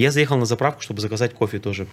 [0.00, 1.88] Я заехал на заправку, чтобы заказать кофе тоже.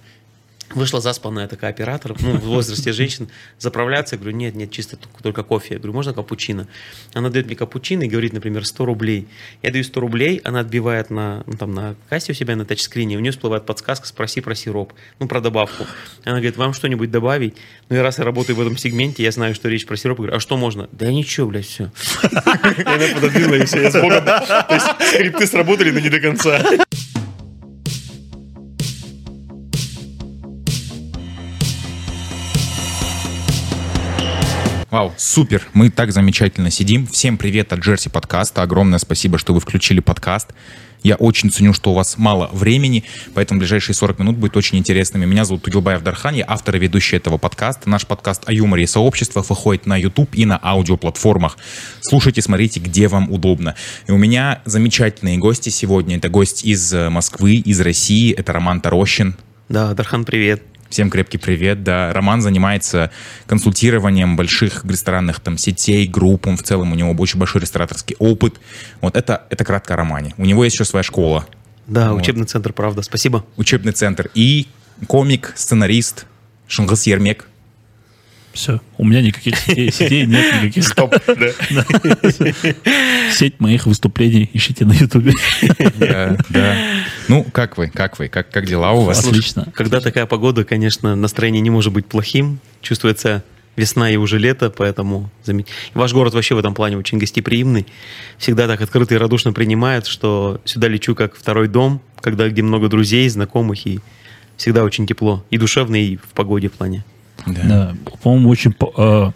[0.76, 4.14] Вышла заспанная такая оператор, ну, в возрасте женщин, заправляться.
[4.14, 5.74] Я говорю, нет, нет, чисто только кофе.
[5.74, 6.68] Я говорю, можно капучино?
[7.16, 9.28] Она дает мне капучино и говорит, например, 100 рублей.
[9.64, 13.18] Я даю 100 рублей, она отбивает на, ну, там, на кассе у себя на тачскрине,
[13.18, 15.88] у нее всплывает подсказка, спроси про сироп, ну, про добавку.
[16.26, 17.56] Она говорит, вам что-нибудь добавить?
[17.90, 20.20] Ну, и раз я работаю в этом сегменте, я знаю, что речь про сироп.
[20.20, 20.88] Я говорю, а что можно?
[20.92, 21.92] Да ничего, блядь, все.
[22.22, 24.24] Она пододвинула, и все, я с Богом.
[24.24, 26.64] То есть скрипты сработали, но не до конца.
[34.96, 37.06] Вау, супер, мы так замечательно сидим.
[37.06, 38.62] Всем привет от Джерси подкаста.
[38.62, 40.54] Огромное спасибо, что вы включили подкаст.
[41.04, 43.04] Я очень ценю, что у вас мало времени,
[43.34, 45.26] поэтому ближайшие 40 минут будет очень интересными.
[45.26, 47.90] Меня зовут Тугилбаев Дархан, я автор и ведущий этого подкаста.
[47.90, 51.58] Наш подкаст о юморе и сообществах выходит на YouTube и на аудиоплатформах.
[52.00, 53.76] Слушайте, смотрите, где вам удобно.
[54.08, 56.16] И у меня замечательные гости сегодня.
[56.16, 58.32] Это гость из Москвы, из России.
[58.32, 59.36] Это Роман Тарощин.
[59.68, 60.64] Да, Дархан, привет.
[60.96, 61.84] Всем крепкий привет.
[61.84, 63.12] Да, Роман занимается
[63.48, 66.48] консультированием больших ресторанных там сетей, групп.
[66.48, 68.62] Он в целом, у него очень большой рестораторский опыт.
[69.02, 70.34] Вот это, это кратко о Романе.
[70.38, 71.46] У него есть еще своя школа.
[71.86, 72.22] Да, вот.
[72.22, 73.02] учебный центр, правда.
[73.02, 73.46] Спасибо.
[73.58, 74.32] Учебный центр.
[74.36, 74.68] И
[75.08, 76.28] комик, сценарист
[76.70, 77.50] Шангас Ермек.
[78.56, 80.88] Все, у меня никаких сетей, сетей нет никаких.
[80.88, 81.14] Стоп,
[83.34, 85.34] Сеть моих выступлений ищите на Ютубе.
[85.98, 86.78] Да, да.
[87.28, 89.28] Ну, как вы, как вы, как, как дела у вас?
[89.28, 89.68] Отлично.
[89.74, 92.60] Когда такая погода, конечно, настроение не может быть плохим.
[92.82, 93.44] Чувствуется
[93.76, 95.30] весна и уже лето, поэтому
[95.94, 97.86] ваш город вообще в этом плане очень гостеприимный.
[98.38, 102.88] Всегда так открыто и радушно принимает, что сюда лечу как второй дом, когда где много
[102.88, 104.00] друзей, знакомых, и
[104.56, 105.44] всегда очень тепло.
[105.50, 107.04] И душевно, и в погоде в плане.
[107.46, 107.62] Да.
[107.64, 107.96] да.
[108.24, 109.32] По-моему, очень э,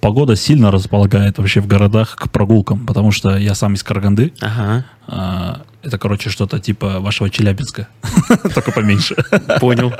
[0.00, 4.32] погода сильно располагает вообще в городах к прогулкам, потому что я сам из Караганды.
[4.40, 4.84] Ага.
[5.08, 7.88] Э, это, короче, что-то типа вашего Челябинска,
[8.54, 9.16] только поменьше.
[9.60, 9.92] Понял.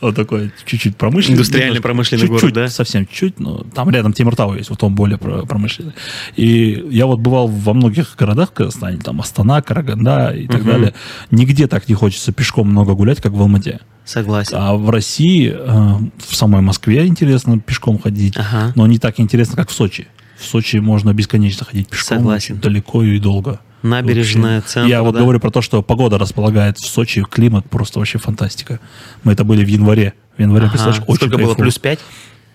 [0.00, 1.36] Вот такой чуть-чуть промышленный.
[1.36, 2.68] Индустриальный промышленный город, да?
[2.68, 5.92] Совсем чуть, но там рядом Тимиртау есть, вот он более промышленный.
[6.36, 10.94] И я вот бывал во многих городах в Казахстане, там Астана, Караганда и так далее.
[11.30, 13.80] Нигде так не хочется пешком много гулять, как в Алмате.
[14.04, 14.56] Согласен.
[14.56, 18.36] А в России, э, в самой Москве интересно пешком ходить,
[18.76, 20.06] но не так интересно, как в Сочи.
[20.38, 22.18] В Сочи можно бесконечно ходить пешком.
[22.18, 22.60] Согласен.
[22.60, 23.60] Далеко и долго.
[23.82, 24.72] Набережная, вообще.
[24.72, 24.90] центр.
[24.90, 25.20] Я вот да?
[25.20, 28.80] говорю про то, что погода располагает в Сочи, климат просто вообще фантастика.
[29.22, 30.14] Мы это были в январе.
[30.36, 30.72] В январе, ага.
[30.72, 31.54] представляешь, очень Сколько кайфово.
[31.54, 32.00] было, плюс 5?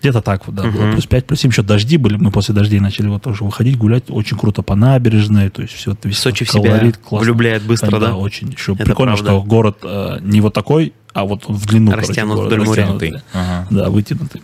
[0.00, 0.78] Где-то так вот, да, угу.
[0.78, 3.78] было плюс 5, плюс 7, еще дожди были, мы после дождей начали вот тоже выходить,
[3.78, 7.18] гулять, очень круто по набережной, то есть все это весь Сочи в себя классно.
[7.24, 8.08] влюбляет быстро, да?
[8.08, 8.50] Да, очень.
[8.50, 9.30] Еще это прикольно, правда.
[9.30, 13.22] что город э, не вот такой, а вот в длину, Растянут короче, город, вдоль моря.
[13.32, 13.66] Ага.
[13.70, 14.42] Да, вытянутый.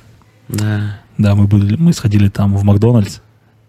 [0.49, 1.00] Да.
[1.19, 3.19] Да, мы, были, мы сходили там в Макдональдс,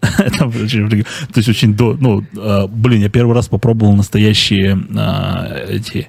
[0.00, 1.96] то есть очень до...
[1.98, 6.08] Ну, э, блин, я первый раз попробовал настоящие э, эти...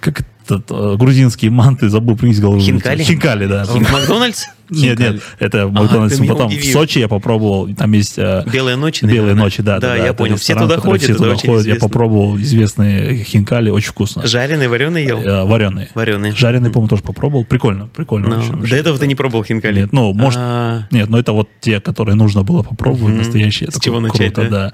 [0.00, 2.60] Как этот, э, грузинские манты, забыл принести голову.
[2.60, 3.02] Хинкали?
[3.02, 3.64] Хинкали, да.
[3.64, 4.46] В Макдональдс?
[4.70, 6.24] Нет, нет, это в Макдональдсе.
[6.24, 8.18] Потом в Сочи я попробовал, там есть...
[8.18, 9.78] Э, Белые ночи, Белые ночи, да.
[9.78, 10.36] Да, я понял.
[10.36, 11.66] Все туда ходят, туда ходят.
[11.66, 14.26] Я попробовал известные хинкали, очень вкусно.
[14.26, 15.20] Жареные, вареные ел?
[15.20, 15.88] Э, вареные.
[15.94, 16.32] Вареные.
[16.32, 17.44] Жареные, по-моему, тоже попробовал.
[17.44, 18.42] Прикольно, прикольно.
[18.50, 19.80] Ну, до этого ты не пробовал хинкали?
[19.80, 20.38] Нет, ну, может...
[20.40, 20.86] А.
[20.90, 23.70] Нет, но это вот те, которые нужно было попробовать, настоящие.
[23.70, 24.72] С чего начать, да?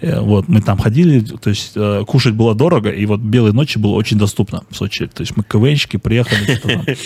[0.00, 1.76] Вот, мы там ходили, то есть
[2.06, 5.06] кушать было дорого, и вот Белые ночи было очень доступно в Сочи.
[5.06, 6.60] То есть мы КВНщики приехали,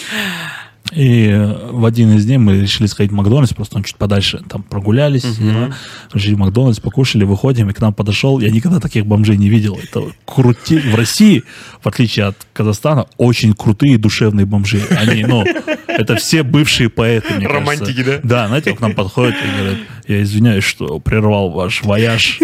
[0.95, 1.33] И
[1.71, 5.25] в один из дней мы решили сходить в Макдональдс, просто он чуть подальше, там прогулялись,
[5.25, 5.73] uh-huh.
[6.13, 9.79] да, в Макдональдс, покушали, выходим, и к нам подошел, я никогда таких бомжей не видел.
[9.83, 10.79] Это крути...
[10.79, 11.45] В России,
[11.81, 14.83] в отличие от Казахстана, очень крутые душевные бомжи.
[14.91, 15.45] Они, ну,
[15.87, 18.21] это все бывшие поэты, мне Романтики, кажется.
[18.23, 18.43] да?
[18.43, 19.79] Да, знаете, к нам подходят и говорят,
[20.09, 22.39] я извиняюсь, что прервал ваш вояж.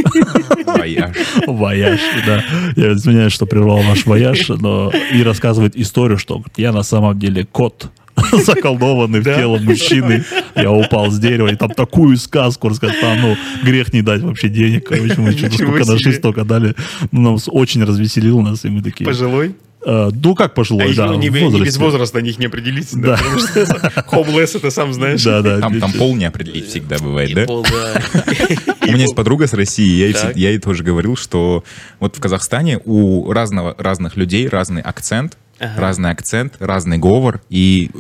[0.64, 1.16] Вояж.
[1.46, 2.44] Вояж, да.
[2.76, 7.44] Я извиняюсь, что прервал ваш вояж, но и рассказывает историю, что я на самом деле
[7.44, 7.90] кот,
[8.44, 10.24] заколдованный в тело мужчины.
[10.54, 12.96] Я упал с дерева, и там такую сказку рассказал.
[13.00, 14.88] Там, ну, грех не дать вообще денег.
[14.88, 16.74] Короче, мы что-то сколько нашли, столько дали.
[17.12, 19.04] Ну, нам очень развеселил нас, и мы такие...
[19.04, 19.54] Пожилой?
[19.80, 23.16] Uh, ну, как пожилой, а да, не, не без возраста них не определиться, да.
[23.16, 24.18] да
[24.54, 25.22] это сам знаешь.
[25.22, 25.60] Да, да.
[25.60, 27.44] Там, там пол не определить всегда бывает, да?
[27.44, 28.02] Пол, да.
[28.82, 31.62] У меня есть подруга с России, я, ей, я ей тоже говорил, что
[32.00, 35.80] вот в Казахстане у разного, разных людей разный акцент, ага.
[35.80, 37.90] разный акцент, разный говор, и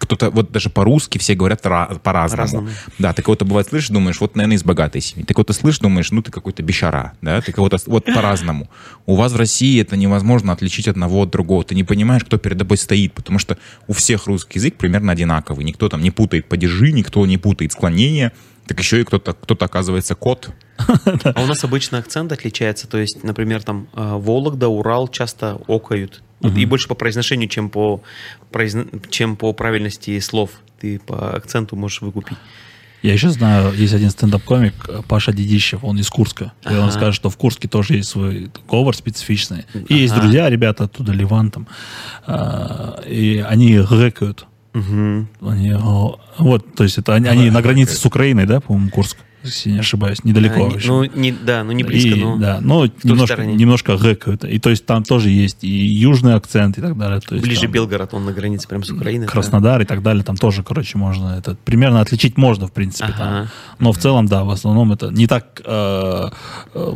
[0.00, 2.00] кто-то, вот даже по-русски все говорят по-разному.
[2.02, 2.68] По-разному.
[2.98, 5.24] Да, ты кого-то бывает слышишь, думаешь, вот, наверное, из богатой семьи.
[5.24, 8.68] Ты кого-то слышишь, думаешь, ну, ты какой-то бешара, да, ты кого-то, вот по-разному.
[9.06, 11.64] У вас в России это невозможно отличить одного от другого.
[11.64, 15.64] Ты не понимаешь, кто перед тобой стоит, потому что у всех русский язык примерно одинаковый.
[15.64, 18.32] Никто там не путает падежи, никто не путает склонения.
[18.66, 20.50] Так еще и кто-то, кто-то оказывается кот.
[20.78, 22.86] А у нас обычно акцент отличается.
[22.86, 27.68] То есть, например, там э, Вологда, Урал часто окают Вот, и больше по произношению, чем
[27.68, 28.02] по,
[28.50, 28.86] произно...
[29.10, 30.50] чем по правильности слов.
[30.80, 32.38] Ты по акценту можешь выкупить.
[33.02, 34.74] Я еще знаю, есть один стендап-комик,
[35.08, 36.52] Паша Дедищев, он из Курска.
[36.70, 39.64] И он скажет, что в Курске тоже есть свой говор специфичный.
[39.72, 39.94] И ага.
[39.94, 41.66] есть друзья, ребята оттуда, Ливан там.
[42.26, 44.46] А, и они гэкают.
[44.74, 45.26] Угу.
[45.48, 45.74] Они,
[46.38, 49.16] вот, то есть это они, они на границе с Украиной, да, по-моему, Курск?
[49.42, 50.66] Если не ошибаюсь, недалеко.
[50.66, 52.36] А, ну, не, да, ну не близко, и, но...
[52.36, 54.44] Да, но немножко, немножко гэкают.
[54.44, 57.20] И то есть там тоже есть и южный акцент и так далее.
[57.20, 59.26] То есть, Ближе там, Белгород, он на границе прям с Украиной.
[59.26, 59.84] Краснодар да?
[59.84, 63.12] и так далее, там тоже, короче, можно это примерно отличить можно, в принципе.
[63.14, 63.18] Ага.
[63.18, 63.48] Там.
[63.78, 66.28] Но в целом, да, в основном это не так, э,
[66.74, 66.92] э,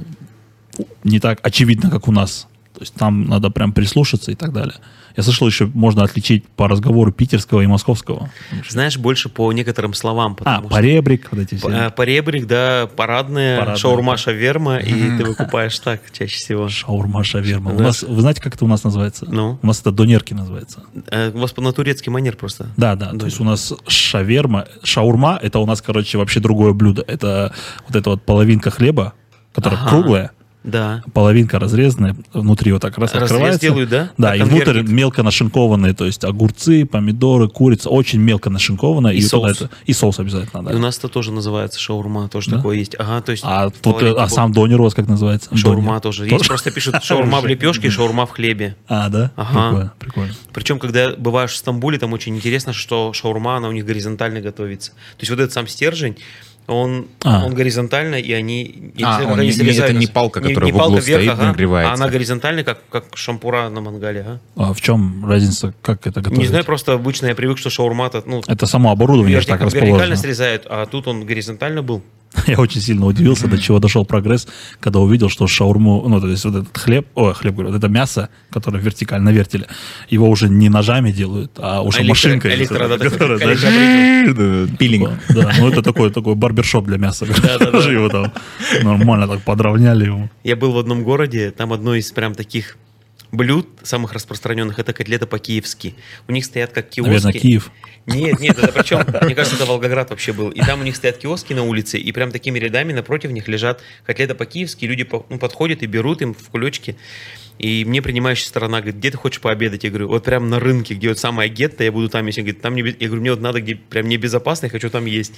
[1.05, 2.47] не так очевидно, как у нас.
[2.75, 4.75] То есть там надо прям прислушаться и так далее.
[5.17, 8.31] Я слышал, еще можно отличить по разговору питерского и московского.
[8.69, 10.37] Знаешь, больше по некоторым словам.
[10.45, 10.69] А, что...
[10.69, 11.69] поребрик, вот эти все.
[11.69, 16.69] Э, поребрик, да, парадная, Парадная, шаурма, шаверма, и ты выкупаешь так чаще всего.
[16.69, 17.71] Шаурма, шаверма.
[17.73, 19.27] У нас, вы знаете, как это у нас называется?
[19.31, 19.61] Ну?
[19.63, 20.83] У нас это донерки называется.
[21.13, 22.67] Э, у вас на турецкий манер просто.
[22.77, 27.05] Да, да, то есть у нас шаверма, шаурма, это у нас, короче, вообще другое блюдо.
[27.07, 27.55] Это
[27.87, 29.13] вот эта вот половинка хлеба,
[29.53, 30.33] которая круглая,
[30.65, 31.03] да.
[31.13, 33.61] Половинка разрезанная, внутри вот так раз Разрез открывается.
[33.61, 34.11] делают, да?
[34.17, 39.13] Да, а и внутрь мелко нашинкованные, то есть огурцы, помидоры, курица, очень мелко нашинкованная.
[39.13, 39.61] И, и соус.
[39.61, 40.73] Это, и соус обязательно, да.
[40.73, 42.57] И у нас это тоже называется шаурма, тоже да?
[42.57, 42.97] такое есть.
[42.99, 43.45] Ага, то есть...
[43.47, 45.55] А, тут, а сам донер у вас как называется?
[45.55, 46.01] Шаурма донер.
[46.01, 46.27] тоже.
[46.27, 48.75] Есть просто пишут шаурма в лепешке, шаурма в хлебе.
[48.89, 49.33] А, да?
[49.37, 49.69] Ага.
[49.69, 50.35] Прикольно, прикольно.
[50.55, 54.93] Причем, когда бываешь в Стамбуле, там очень интересно, что шаурма, она у них горизонтально готовится.
[54.93, 56.17] То есть вот этот сам стержень,
[56.67, 57.45] он, а.
[57.45, 58.93] он горизонтально, и они...
[59.03, 61.47] А, он они не, это не палка, которая не, не в углу вверх, стоит, ага,
[61.49, 61.93] нагревается.
[61.93, 64.25] А она горизонтальная, как, как шампура на мангале.
[64.27, 64.41] А?
[64.57, 65.75] а в чем разница?
[65.83, 66.41] Как это готовится?
[66.41, 68.11] Не знаю, просто обычно я привык, что шаурма...
[68.25, 69.89] Ну, это само оборудование так расположено.
[69.89, 72.03] Вертикально срезают, а тут он горизонтально был.
[72.47, 74.47] Я очень сильно удивился, до чего дошел прогресс,
[74.81, 77.89] когда увидел, что шаурму, ну, то есть вот этот хлеб, ой, хлеб, говорю, вот это
[77.89, 79.67] мясо, которое вертикально вертели,
[80.11, 82.55] его уже не ножами делают, а уже Электро, машинкой.
[82.55, 85.11] Электро, да, которая, да, пилинг.
[85.31, 87.27] Да, ну это такой, такой барбершоп для мяса.
[87.27, 88.33] Да, да, его там
[88.83, 90.31] нормально так подровняли его.
[90.45, 92.77] Я был в одном городе, там одно из прям таких
[93.33, 95.97] блюд самых распространенных это котлета по-киевски.
[96.29, 97.11] У них стоят как киоски.
[97.11, 97.73] Наверное, Киев.
[98.07, 100.51] Нет, нет, это причем, мне кажется, это Волгоград вообще был.
[100.51, 103.83] И там у них стоят киоски на улице, и прям такими рядами напротив них лежат
[104.07, 106.97] котлеты по-киевски, люди ну, подходят и берут им в кулечки.
[107.59, 109.85] И мне принимающая сторона говорит, где ты хочешь пообедать?
[109.85, 112.61] Я говорю, вот прям на рынке, где вот самая гетто, я буду там, если говорит,
[112.61, 115.35] там не, я говорю, мне вот надо, где прям небезопасно, я хочу там есть.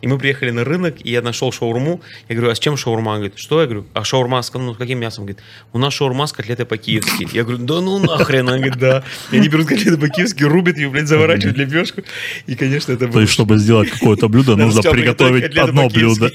[0.00, 2.00] И мы приехали на рынок, и я нашел шаурму.
[2.28, 3.10] Я говорю, а с чем шаурма?
[3.10, 3.60] Он говорит, что?
[3.60, 5.22] Я говорю, а шаурма с, ну, с каким мясом?
[5.22, 7.28] Он говорит, у нас шаурма с котлетой по-киевски.
[7.32, 8.48] Я говорю, да ну нахрен.
[8.48, 9.04] Он говорит, да.
[9.30, 12.02] И они берут котлету по-киевски, рубят ее, блядь, заворачивают лепешку.
[12.46, 13.14] И, конечно, это было...
[13.14, 16.32] То есть, чтобы сделать какое-то блюдо, нужно приготовить одно блюдо.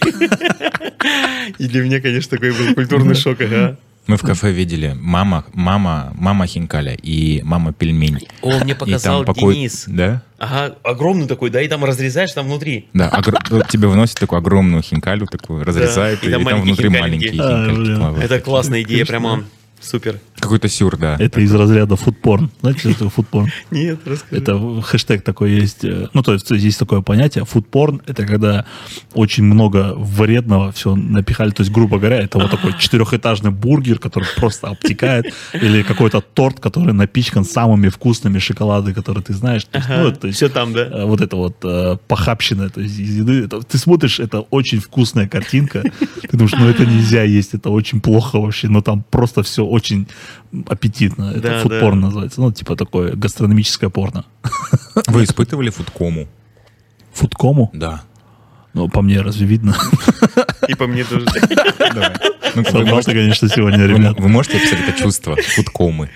[1.58, 3.78] И для меня, конечно, такой был культурный шок, ага.
[4.08, 8.20] Мы в кафе видели мама, мама, мама хинкаля и мама пельмень.
[8.42, 9.56] О, мне показал и там покой...
[9.56, 9.86] Денис.
[9.88, 10.22] Да?
[10.38, 12.88] Ага, огромный такой, да, и там разрезаешь там внутри.
[12.94, 13.36] Да, огр...
[13.70, 17.32] тебе выносят такую огромную хинкалю, такую разрезают, да, и, и, там, и там внутри маленькие
[17.32, 17.98] хинкальки.
[18.00, 19.44] А, Это классная идея, прямо
[19.82, 20.20] Супер.
[20.40, 21.16] Какой-то сюр, да.
[21.20, 22.52] Это из разряда фудпорн.
[22.62, 23.48] Знаете, что такое фудпорн?
[23.72, 24.42] Нет, расскажи.
[24.42, 25.84] Это хэштег такой есть.
[25.84, 27.46] Э, ну, то есть есть такое понятие.
[27.46, 28.66] Фудпорн— это когда
[29.14, 31.52] очень много вредного все напихали.
[31.52, 35.34] То есть, грубо говоря, это вот такой четырехэтажный бургер, который просто обтекает.
[35.54, 39.66] Или какой-то торт, который напичкан самыми вкусными шоколады, которые ты знаешь.
[39.66, 40.82] То есть, ага, ну, то есть, все там, да?
[40.82, 43.46] Э, вот это вот э, похабщина то есть, из еды.
[43.46, 45.84] Это, ты смотришь, это очень вкусная картинка.
[46.22, 48.68] Ты думаешь, ну, это нельзя есть, это очень плохо вообще.
[48.68, 50.08] Но там просто все очень
[50.68, 51.32] аппетитно.
[51.32, 52.08] Это да, фудпорн да.
[52.08, 52.42] называется.
[52.42, 54.26] Ну, типа такое гастрономическое порно.
[55.08, 56.28] Вы испытывали фудкому?
[57.14, 57.70] Фудкому?
[57.74, 58.04] Да.
[58.74, 59.76] Ну, по мне разве видно?
[60.68, 61.26] И по мне тоже.
[62.56, 64.20] Ну, вы можете, конечно, сегодня, ребят.
[64.20, 66.10] Вы можете описать это чувство фудкомы?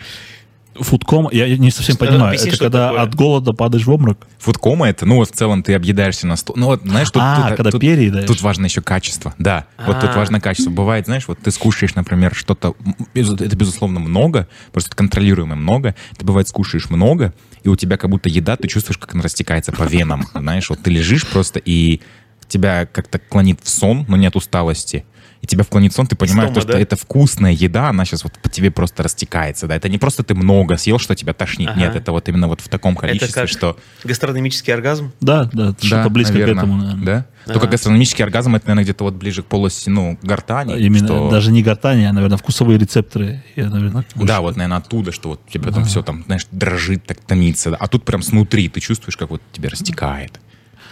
[0.80, 3.02] Фудкома, я не совсем что понимаю, это когда такое?
[3.04, 4.28] от голода падаешь в обморок?
[4.40, 6.56] Фудкома это, ну вот в целом ты объедаешься на стол.
[6.58, 8.28] Ну вот, знаешь, тут, а, тут, когда тут, переедаешь.
[8.28, 9.66] тут важно еще качество, да.
[9.78, 9.88] А-а-а.
[9.88, 10.18] Вот тут а.
[10.18, 10.72] важно качество.
[10.72, 12.76] Бывает, знаешь, вот ты скушаешь, например, что-то,
[13.14, 15.96] это безусловно много, просто контролируемо много.
[16.18, 17.34] Ты бывает скушаешь много,
[17.64, 20.82] и у тебя как будто еда, ты чувствуешь, как она растекается по венам, знаешь, вот
[20.82, 22.02] ты лежишь просто и
[22.48, 25.06] тебя как-то клонит в сон, но нет усталости
[25.42, 26.80] и тебя вклонит сон, ты понимаешь, Стома, то, что да?
[26.80, 30.36] это вкусная еда, она сейчас вот по тебе просто растекается, да, это не просто ты
[30.36, 31.80] много съел, что тебя тошнит, ага.
[31.80, 33.78] нет, это вот именно вот в таком количестве, это что...
[34.04, 35.12] гастрономический оргазм?
[35.22, 37.06] Да, да, что-то близко наверное, к этому, наверное.
[37.06, 37.26] Да?
[37.46, 37.54] Ага.
[37.54, 40.78] Только гастрономический оргазм, это, наверное, где-то вот ближе к полости, ну, гортани.
[40.78, 41.32] Именно, что...
[41.32, 43.44] даже не гортани, а, наверное, вкусовые рецепторы.
[43.56, 45.76] Я, наверное, да, вот, наверное, оттуда, что вот тебе ага.
[45.76, 49.42] там все там, знаешь, дрожит, так томится, а тут прям снутри ты чувствуешь, как вот
[49.54, 50.40] тебе растекает.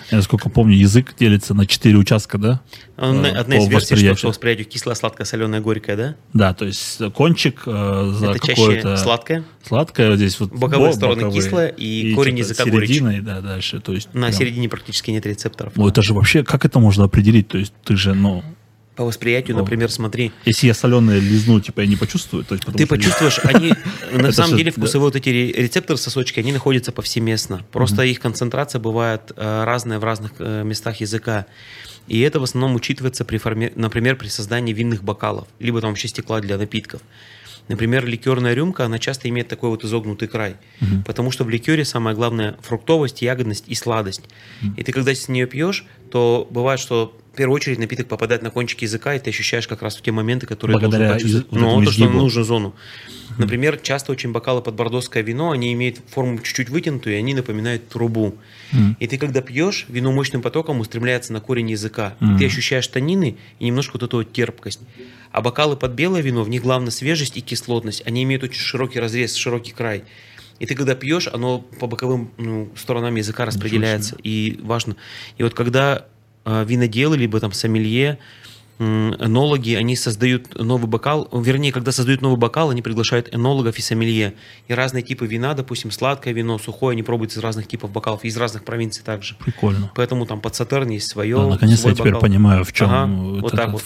[0.09, 2.61] Я, насколько помню, язык делится на четыре участка, да?
[2.95, 6.15] Одна из версий, что по восприятию кислое, сладкое, соленое, горькое, да?
[6.33, 9.43] Да, то есть кончик э, за Это чаще сладкое?
[9.63, 13.79] Сладкое, вот здесь вот боковые стороны боковые, кислое и, и корень языка середина, да, дальше.
[13.79, 14.33] То есть, на прям...
[14.33, 15.73] середине практически нет рецепторов.
[15.75, 17.49] Ну, это же вообще, как это можно определить?
[17.49, 18.43] То есть ты же, ну,
[18.98, 20.32] по восприятию, ну, например, смотри.
[20.46, 23.74] Если я соленое лизну, типа я не почувствую, то есть Ты почувствуешь, они
[24.12, 27.63] на самом деле вкусовые вот эти рецепторы сосочки, они находятся повсеместно.
[27.72, 31.46] Просто их концентрация бывает э, разная в разных э, местах языка.
[32.08, 36.08] И это в основном учитывается, при форме, например, при создании винных бокалов, либо там вообще
[36.08, 37.01] стекла для напитков.
[37.67, 41.03] Например, ликерная рюмка, она часто имеет такой вот изогнутый край, угу.
[41.05, 44.24] потому что в ликере самое главное фруктовость, ягодность и сладость.
[44.62, 44.74] Угу.
[44.77, 48.50] И ты когда с нее пьешь, то бывает, что в первую очередь напиток попадает на
[48.50, 51.53] кончик языка, и ты ощущаешь как раз в те моменты, которые Благодаря должен почувствовать.
[51.53, 52.75] Из, ну, то, что в нужную зону.
[53.38, 57.88] Например, часто очень бокалы под бордоское вино, они имеют форму чуть-чуть вытянутую, и они напоминают
[57.89, 58.36] трубу.
[58.71, 58.95] Mm.
[59.00, 62.15] И ты, когда пьешь, вино мощным потоком устремляется на корень языка.
[62.19, 64.79] И ты ощущаешь танины и немножко вот эту вот терпкость.
[65.31, 68.03] А бокалы под белое вино, в них главное свежесть и кислотность.
[68.05, 70.03] Они имеют очень широкий разрез, широкий край.
[70.60, 74.15] И ты когда пьешь, оно по боковым ну, сторонам языка распределяется.
[74.24, 74.96] И важно.
[75.38, 76.05] И вот когда
[76.46, 78.17] э, виноделы, либо там сомелье,
[78.79, 84.36] энологи, они создают новый бокал, вернее, когда создают новый бокал, они приглашают энологов и сомелье.
[84.67, 88.38] И разные типы вина, допустим, сладкое вино, сухое, они пробуют из разных типов бокалов, из
[88.38, 89.36] разных провинций также.
[89.36, 89.91] Прикольно.
[89.96, 91.38] Поэтому там под Сатерн есть свое.
[91.38, 92.22] Да, наконец-то я теперь бокал.
[92.22, 93.84] понимаю, в чем ага, вот так вот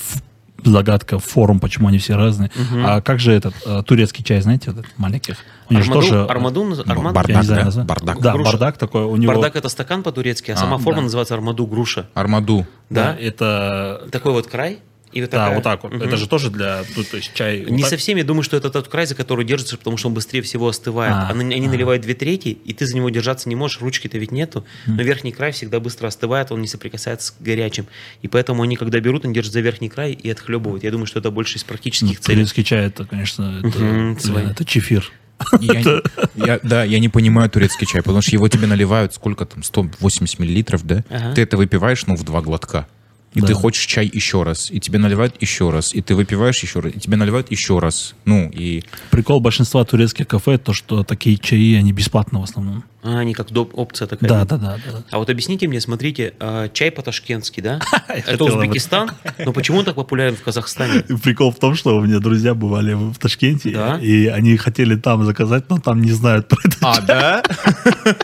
[0.63, 2.51] загадка, форум, почему они все разные.
[2.55, 2.79] Угу.
[2.83, 5.37] А как же этот а, турецкий чай, знаете, этот маленьких?
[5.69, 6.25] У него Армаду, тоже...
[6.25, 7.83] Армаду, Армаду, бардак, знаю, да?
[7.83, 8.21] бардак.
[8.21, 8.51] Да, груша.
[8.51, 9.03] бардак такой.
[9.05, 9.33] У него...
[9.33, 11.03] Бардак это стакан по-турецки, а, а сама форма да.
[11.03, 12.07] называется армаду груша.
[12.13, 12.65] Армаду.
[12.89, 14.07] Да, да, это...
[14.11, 14.79] Такой вот край.
[15.11, 15.55] И вот да, такая...
[15.55, 15.93] вот так вот.
[15.93, 16.03] Угу.
[16.03, 17.65] Это же тоже для, ну, то есть чай.
[17.67, 20.07] Не вот со всеми, я думаю, что это тот край, за который держится, потому что
[20.07, 21.13] он быстрее всего остывает.
[21.13, 21.69] А, они, они а.
[21.69, 24.65] наливают две трети, и ты за него держаться не можешь, ручки-то ведь нету.
[24.87, 27.87] Но верхний край всегда быстро остывает, он не соприкасается с горячим.
[28.21, 30.83] И поэтому они, когда берут, они держат за верхний край и отхлебывают.
[30.83, 32.35] Я думаю, что это больше из практических ну, целей.
[32.37, 35.11] Турецкий чай, это, конечно, это, угу, блин, это чефир.
[35.59, 36.01] Я,
[36.35, 40.39] я, да, я не понимаю турецкий чай, потому что его тебе наливают сколько там, 180
[40.39, 41.03] миллилитров, да?
[41.09, 41.33] Ага.
[41.33, 42.87] Ты это выпиваешь, ну, в два глотка
[43.33, 43.47] и да.
[43.47, 46.93] ты хочешь чай еще раз, и тебе наливают еще раз, и ты выпиваешь еще раз,
[46.95, 48.13] и тебе наливают еще раз.
[48.25, 48.83] Ну, и...
[49.09, 52.83] Прикол большинства турецких кафе то, что такие чаи, они бесплатно в основном.
[53.03, 53.71] А, они как доп.
[53.73, 54.29] опция такая.
[54.29, 55.03] Да, да, да, да.
[55.09, 57.79] А вот объясните мне, смотрите, а, чай по-ташкентски, да?
[58.07, 59.11] Это Узбекистан,
[59.43, 61.01] но почему он так популярен в Казахстане?
[61.23, 63.69] Прикол в том, что у меня друзья бывали в Ташкенте,
[64.01, 66.77] и они хотели там заказать, но там не знают про это.
[66.81, 67.43] А, да?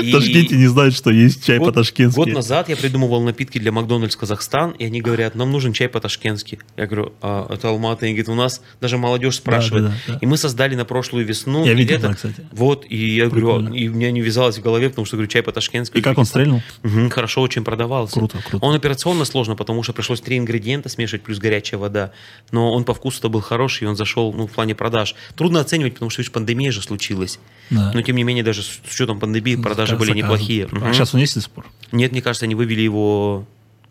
[0.00, 2.16] В Ташкенте не знают, что есть чай по-ташкентски.
[2.16, 6.58] Год назад я придумывал напитки для Макдональдс Казахстан, и они говорят, нам нужен чай по-ташкентски.
[6.76, 8.06] Я говорю, а это Алматы?
[8.06, 9.92] Они говорят, у нас даже молодежь спрашивает.
[10.20, 11.64] И мы создали на прошлую весну.
[11.64, 12.46] Я видел, кстати.
[12.52, 15.42] Вот, и я говорю, и у меня не вязалось в голове, потому что, говорю, чай
[15.42, 15.98] по-ташкентски.
[15.98, 16.62] И как он стрельнул?
[17.10, 18.14] Хорошо очень продавался.
[18.14, 18.64] Круто, круто.
[18.64, 22.12] Он операционно сложно, потому что пришлось три ингредиента смешивать, плюс горячая вода.
[22.50, 25.14] Но он по вкусу-то был хороший, и он зашел ну, в плане продаж.
[25.36, 27.38] Трудно оценивать, потому что, видишь, пандемия же случилась.
[27.70, 27.92] Да.
[27.94, 30.68] Но, тем не менее, даже с учетом пандемии продажи были неплохие.
[30.72, 31.66] А сейчас он есть до сих пор?
[31.92, 33.46] Нет, мне кажется, они вывели его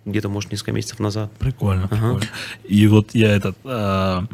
[0.05, 1.31] где-то, может, несколько месяцев назад.
[1.37, 1.95] Прикольно, ага.
[1.95, 2.27] прикольно.
[2.63, 3.57] И вот я этот...
[3.63, 4.25] А...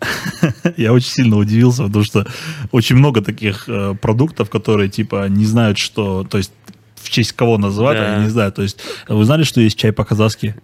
[0.76, 2.26] я очень сильно удивился, потому что
[2.72, 6.52] очень много таких э, продуктов, которые типа не знают, что, то есть
[6.96, 8.14] в честь кого называть, да.
[8.16, 8.56] они не знают.
[8.56, 10.56] То есть вы знали, что есть чай по-казахски?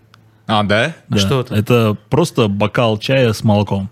[0.46, 0.94] А, да?
[1.08, 1.16] да.
[1.16, 1.54] А что это?
[1.54, 3.90] Это просто бокал чая с молоком.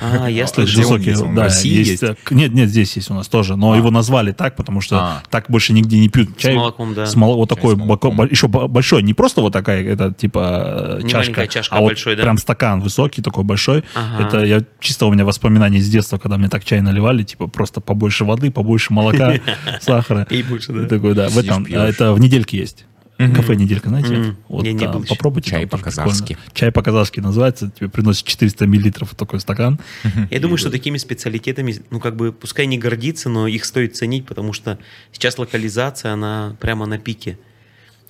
[0.00, 0.78] А, я слышу.
[0.78, 2.02] Высокий, да, есть, есть?
[2.30, 3.56] Нет, нет, здесь есть у нас тоже.
[3.56, 3.76] Но а.
[3.76, 5.22] его назвали так, потому что а.
[5.30, 6.54] так больше нигде не пьют чай.
[6.54, 7.06] С молоком, да.
[7.06, 7.36] С мол...
[7.36, 8.08] Вот такой, боко...
[8.30, 9.02] еще большой.
[9.02, 12.22] Не просто вот такая, это типа не чашка, чашка, а, а большой, вот да?
[12.24, 13.84] прям стакан высокий, такой большой.
[13.94, 14.26] Ага.
[14.26, 17.80] Это я чисто у меня воспоминания с детства, когда мне так чай наливали, типа просто
[17.80, 19.34] побольше воды, побольше молока,
[19.80, 20.26] сахара.
[20.30, 20.86] И больше, да.
[20.86, 21.28] Такой, да.
[21.28, 22.86] В этом, это в недельке есть.
[23.26, 23.34] Mm-hmm.
[23.34, 24.14] Кафе неделька, знаете?
[24.14, 24.34] Mm-hmm.
[24.48, 25.50] Вот, Я не был попробуйте.
[25.50, 26.36] Чай по-казахски.
[26.52, 27.70] Чай по-казахски называется.
[27.70, 29.78] Тебе приносит 400 миллилитров такой стакан.
[30.04, 30.28] Mm-hmm.
[30.30, 34.26] Я думаю, что такими специалитетами, ну, как бы, пускай не гордиться, но их стоит ценить,
[34.26, 34.78] потому что
[35.12, 37.38] сейчас локализация, она прямо на пике.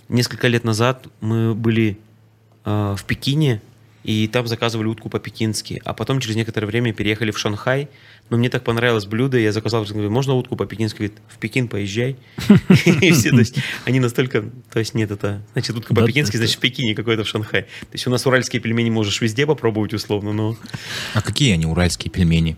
[0.08, 1.98] Несколько лет назад мы были
[2.64, 3.62] э, в Пекине,
[4.04, 5.80] и там заказывали утку по-пекински.
[5.84, 7.88] А потом через некоторое время переехали в Шанхай.
[8.30, 10.96] Но мне так понравилось блюдо, я заказал, говорю, можно утку по-пекински?
[10.96, 12.16] Говорит, в Пекин поезжай.
[12.86, 16.60] И все, то есть они настолько, то есть нет, это, значит, утка по-пекински, значит, в
[16.60, 17.62] Пекине какой-то в Шанхае.
[17.62, 20.56] То есть у нас уральские пельмени можешь везде попробовать условно, но...
[21.14, 22.56] А какие они уральские пельмени?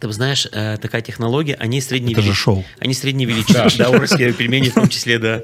[0.00, 2.22] Ты знаешь, э, такая технология, они средней величины.
[2.22, 2.64] Это же шоу.
[2.78, 3.68] Они средней величины.
[3.76, 5.42] Да, уральские пельмени в том числе, да.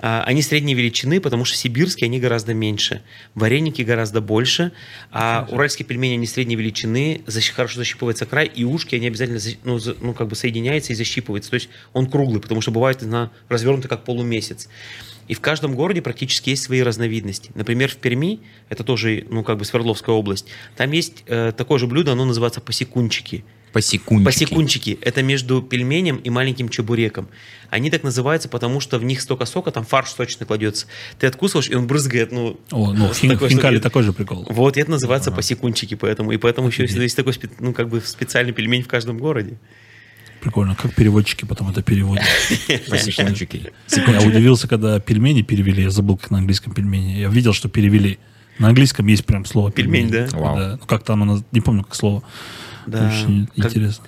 [0.00, 3.02] А, они средней величины, потому что сибирские они гораздо меньше,
[3.34, 4.72] вареники гораздо больше,
[5.10, 9.78] а уральские пельмени они средней величины, защ, хорошо защипывается край, и ушки они обязательно ну,
[9.78, 11.50] за, ну, как бы соединяются и защипываются.
[11.50, 14.68] То есть он круглый, потому что бывает на, развернутый как полумесяц.
[15.26, 17.50] И в каждом городе практически есть свои разновидности.
[17.54, 18.40] Например, в Перми,
[18.70, 22.60] это тоже, ну, как бы Свердловская область, там есть э, такое же блюдо, оно называется
[22.60, 23.44] посекунчики.
[23.72, 24.24] Посекунчики.
[24.24, 24.98] Посекунчики.
[25.02, 27.28] Это между пельменем и маленьким чебуреком.
[27.70, 30.86] Они так называются, потому что в них столько сока, там фарш сочный кладется.
[31.18, 32.58] Ты откусываешь, и он брызгает, ну...
[32.70, 34.46] О, ну, в такой, хинкали такой же прикол.
[34.48, 35.36] Вот, это называется ага.
[35.36, 36.32] посекунчики, поэтому.
[36.32, 39.58] И поэтому еще есть такой, ну, как бы специальный пельмень в каждом городе.
[40.40, 42.24] Прикольно, как переводчики потом это переводят.
[42.88, 43.72] Посекунчики.
[43.90, 47.18] Я удивился, когда пельмени перевели, я забыл, как на английском пельмени.
[47.18, 48.18] Я видел, что перевели.
[48.58, 50.10] На английском есть прям слово пельмень.
[50.10, 50.78] Пельмень, да.
[50.80, 52.22] Ну, как-то оно, не помню, как слово.
[52.88, 53.06] Да.
[53.06, 53.66] Очень как...
[53.66, 54.04] интересно.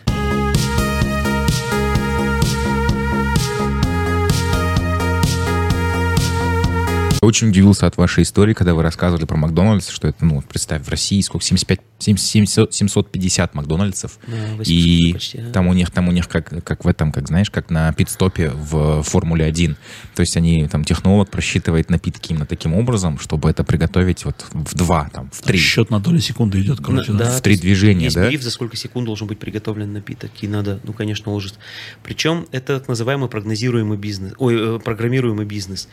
[7.20, 10.88] Очень удивился от вашей истории, когда вы рассказывали про Макдональдс, что это, ну, представь, в
[10.88, 15.50] России сколько, 75, 700, 750 Макдональдсов, да, и почти, да.
[15.52, 18.50] там у них, там у них как, как в этом, как знаешь, как на пит-стопе
[18.50, 19.76] в Формуле 1.
[20.14, 24.74] То есть они, там, технолог просчитывает напитки именно таким образом, чтобы это приготовить вот в
[24.74, 25.58] два, там, в три.
[25.58, 27.26] Счет на долю секунды идет, короче, да?
[27.26, 27.36] да?
[27.36, 28.26] В три движения, есть да?
[28.26, 31.54] бриф, за сколько секунд должен быть приготовлен напиток, и надо, ну, конечно, уложить.
[32.02, 35.88] Причем это так называемый прогнозируемый бизнес, ой, э, программируемый бизнес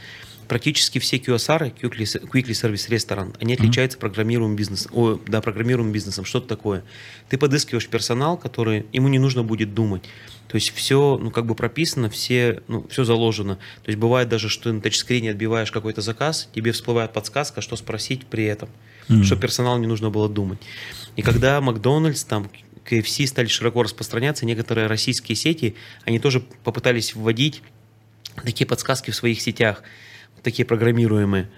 [0.48, 4.01] практически все QSR, Quickly Service Restaurant, они отличаются mm-hmm.
[4.01, 4.92] программируемым бизнесом.
[4.94, 6.25] О, да, программируемым бизнесом.
[6.25, 6.84] Что это такое?
[7.30, 10.04] Ты подыскиваешь персонал, который ему не нужно будет думать.
[10.48, 13.56] То есть все, ну, как бы прописано, все, ну, все заложено.
[13.84, 17.75] То есть бывает даже, что ты на тачскрине отбиваешь какой-то заказ, тебе всплывает подсказка, что
[17.75, 18.70] спросить при этом,
[19.10, 19.24] mm-hmm.
[19.24, 20.60] чтобы персоналу не нужно было думать.
[21.18, 22.50] И когда Макдональдс, там,
[22.89, 25.75] KFC стали широко распространяться, некоторые российские сети,
[26.06, 27.62] они тоже попытались вводить
[28.44, 29.84] такие подсказки в своих сетях
[30.44, 31.50] такие программируемые,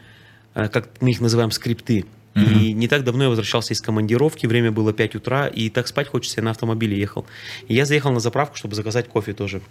[0.55, 2.05] э, как мы их называем, скрипты.
[2.36, 2.59] Mm-hmm.
[2.59, 6.07] И не так давно я возвращался из командировки, время было 5 утра, и так спать
[6.07, 7.25] хочется, я на автомобиле ехал.
[7.67, 9.62] И я заехал на заправку, чтобы заказать кофе тоже.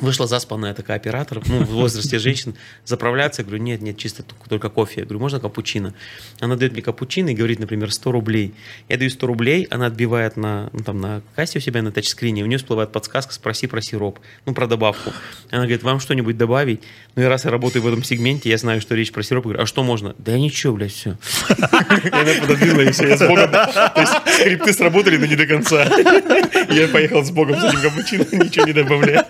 [0.00, 3.42] Вышла заспанная такая оператор, ну, в возрасте женщин, заправляться.
[3.42, 5.00] Я говорю, нет, нет, чисто только кофе.
[5.00, 5.94] Я говорю, можно капучино?
[6.40, 8.54] Она дает мне капучино и говорит, например, 100 рублей.
[8.88, 12.42] Я даю 100 рублей, она отбивает на, ну, там, на кассе у себя на тачскрине,
[12.42, 15.12] у нее всплывает подсказка, спроси про сироп, ну, про добавку.
[15.50, 16.82] Она говорит, вам что-нибудь добавить?
[17.16, 19.46] Ну, и раз я работаю в этом сегменте, я знаю, что речь про сироп.
[19.46, 20.14] Я говорю, а что можно?
[20.18, 21.16] Да ничего, блядь, все.
[21.48, 23.50] Она пододвинула, и все, я с Богом.
[23.50, 25.84] То есть скрипты сработали, но не до конца.
[26.70, 29.26] Я поехал с Богом с этим капучино, ничего не добавляя.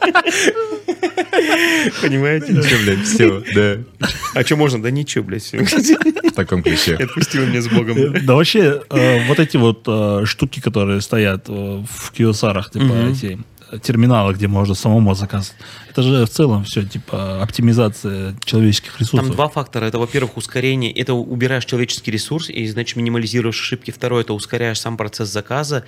[2.02, 2.52] Понимаете?
[2.52, 4.08] Ничего, блядь, все, да.
[4.34, 4.82] А что можно?
[4.82, 5.58] Да ничего, блядь, все.
[5.58, 6.96] В таком ключе.
[6.96, 8.24] Отпустил меня с Богом.
[8.24, 13.38] Да вообще, э, вот эти вот э, штуки, которые стоят э, в киосарах, типа эти
[13.82, 15.54] терминала, где можно самому заказать.
[15.90, 19.26] Это же в целом все, типа, оптимизация человеческих ресурсов.
[19.26, 19.84] Там два фактора.
[19.84, 20.92] Это, во-первых, ускорение.
[20.92, 23.90] Это убираешь человеческий ресурс и, значит, минимализируешь ошибки.
[23.90, 25.84] Второе, это ускоряешь сам процесс заказа.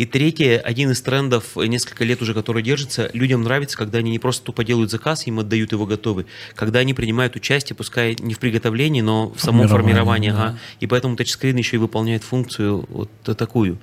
[0.00, 4.18] И третье, один из трендов несколько лет уже, который держится, людям нравится, когда они не
[4.18, 8.38] просто тупо делают заказ, им отдают его готовый, когда они принимают участие, пускай не в
[8.38, 10.30] приготовлении, но в самом формировании.
[10.30, 10.42] Да.
[10.42, 10.58] Ага.
[10.80, 13.78] И поэтому тачскрин еще и выполняет функцию вот такую.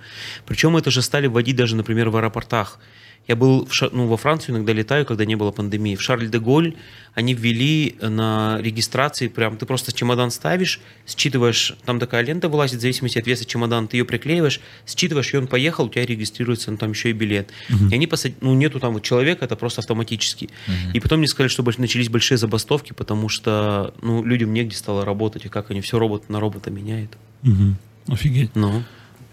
[0.47, 2.79] Причем это же стали вводить даже, например, в аэропортах.
[3.27, 5.95] Я был в, ну, во Францию, иногда летаю, когда не было пандемии.
[5.95, 6.75] В Шарль-де-Голь
[7.13, 12.81] они ввели на регистрации, прям ты просто чемодан ставишь, считываешь, там такая лента вылазит, в
[12.81, 16.77] зависимости от веса чемодана, ты ее приклеиваешь, считываешь, и он поехал, у тебя регистрируется, ну,
[16.77, 17.49] там еще и билет.
[17.69, 17.89] Uh-huh.
[17.91, 20.45] И они посадили, ну, нету там вот человека, это просто автоматически.
[20.45, 20.93] Uh-huh.
[20.93, 25.45] И потом мне сказали, что начались большие забастовки, потому что, ну, людям негде стало работать,
[25.45, 27.17] и как они все робот на робота меняют.
[27.43, 27.73] Uh-huh.
[28.07, 28.55] Офигеть.
[28.55, 28.83] Ну.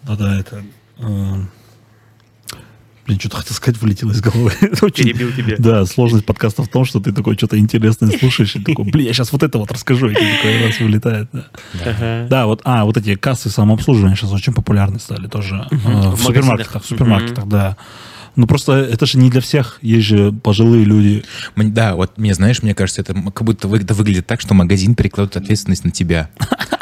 [0.03, 0.65] Да-да, это...
[0.99, 1.43] Э
[3.07, 4.53] Блин, что-то хотел сказать, вылетело из головы.
[4.83, 5.57] Очень, Перебил тебя.
[5.59, 9.13] Да, сложность подкаста в том, что ты такой что-то интересное слушаешь, и такой, блин, я
[9.13, 11.29] сейчас вот это вот расскажу, и такой раз вылетает.
[11.33, 11.47] Да.
[11.85, 12.27] Ага.
[12.31, 15.67] да, вот, а, вот эти кассы самообслуживания сейчас очень популярны стали тоже.
[15.71, 15.89] Угу.
[15.89, 17.51] Э, в, в супермаркетах, в супермаркетах, угу.
[17.51, 17.77] да.
[18.37, 19.79] Ну, просто это же не для всех.
[19.81, 21.25] Есть же пожилые люди.
[21.57, 25.37] Да, вот мне, знаешь, мне кажется, это как будто это выглядит так, что магазин перекладывает
[25.37, 26.31] ответственность на тебя.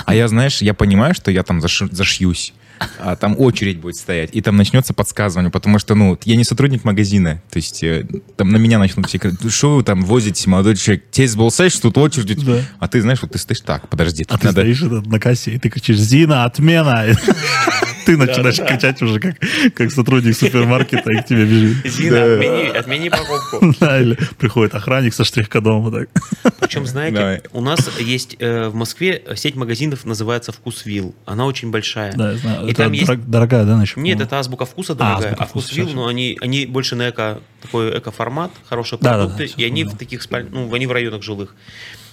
[0.07, 2.55] А я, знаешь, я понимаю, что я там зашьюсь
[2.99, 6.85] а там очередь будет стоять, и там начнется подсказывание, потому что, ну, я не сотрудник
[6.85, 10.77] магазина, то есть э, там на меня начнут все говорить, что вы там возите, молодой
[10.77, 12.61] человек, тебе был что тут очередь, да.
[12.79, 14.25] а ты знаешь, вот ты стоишь так, подожди.
[14.29, 14.61] А ты надо...
[14.61, 17.07] стоишь на кассе, и ты кричишь, Зина, отмена!
[18.05, 19.37] Ты начинаешь кричать уже как,
[19.75, 21.87] как сотрудник супермаркета, и к тебе бежит.
[21.87, 23.75] Зина, отмени, отмени покупку.
[23.81, 25.83] Да, или приходит охранник со штрих-кодом.
[25.83, 26.55] Вот так.
[26.61, 31.15] Причем, знаете, у нас есть э, в Москве сеть магазинов называется «Вкусвилл».
[31.27, 32.13] Она очень большая.
[32.13, 33.29] Да, я знаю это там есть...
[33.29, 33.97] дорогая, да, значит?
[33.97, 37.41] Нет, это азбука вкуса а, дорогая, а, а вкусвилл, но они, они больше на эко,
[37.61, 40.47] такой эко-формат, хорошие продукты, да, да, и они в таких спаль...
[40.51, 41.55] ну, они в районах жилых.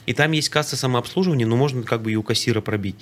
[0.06, 2.96] И там есть касса самообслуживания, но можно как бы и у кассира пробить.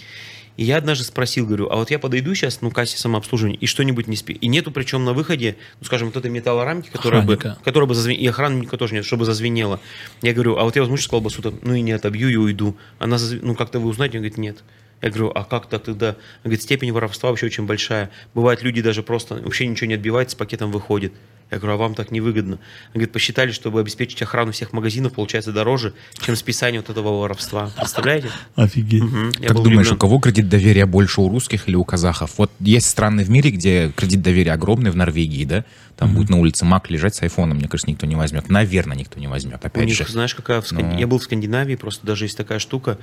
[0.58, 4.08] И я однажды спросил, говорю, а вот я подойду сейчас, ну, кассе самообслуживания, и что-нибудь
[4.08, 4.34] не спи.
[4.34, 8.24] И нету причем на выходе, ну, скажем, вот этой металлорамки, которая бы, которая бы зазвенела,
[8.24, 9.80] и охранника тоже нет, чтобы зазвенело.
[10.24, 12.76] Я говорю, а вот я возьму сейчас колбасу, там, ну и не отобью и уйду.
[12.98, 13.38] Она, зазв...
[13.44, 14.18] ну, как-то вы узнаете?
[14.18, 14.64] Он говорит, нет.
[15.02, 16.10] Я говорю, а как так тогда?
[16.10, 16.16] Он
[16.46, 18.10] говорит, степень воровства вообще очень большая.
[18.34, 21.14] Бывает, люди даже просто вообще ничего не отбивают, с пакетом выходит.
[21.50, 22.56] Я говорю, а вам так невыгодно?
[22.56, 27.72] Он говорит, посчитали, чтобы обеспечить охрану всех магазинов, получается дороже, чем списание вот этого воровства.
[27.78, 28.30] Представляете?
[28.56, 29.04] Офигеть.
[29.04, 29.46] Угу.
[29.48, 29.94] Как думаешь, влюблен.
[29.94, 32.34] у кого кредит доверия больше, у русских или у казахов?
[32.38, 35.64] Вот есть страны в мире, где кредит доверия огромный, в Норвегии, да?
[35.96, 36.18] Там угу.
[36.18, 38.50] будет на улице Мак лежать с айфоном, мне кажется, никто не возьмет.
[38.50, 40.06] Наверное, никто не возьмет, опять у них, же.
[40.06, 40.62] знаешь, какая...
[40.62, 40.94] В Сканд...
[40.94, 41.00] Но...
[41.00, 43.00] Я был в Скандинавии, просто даже есть такая штука,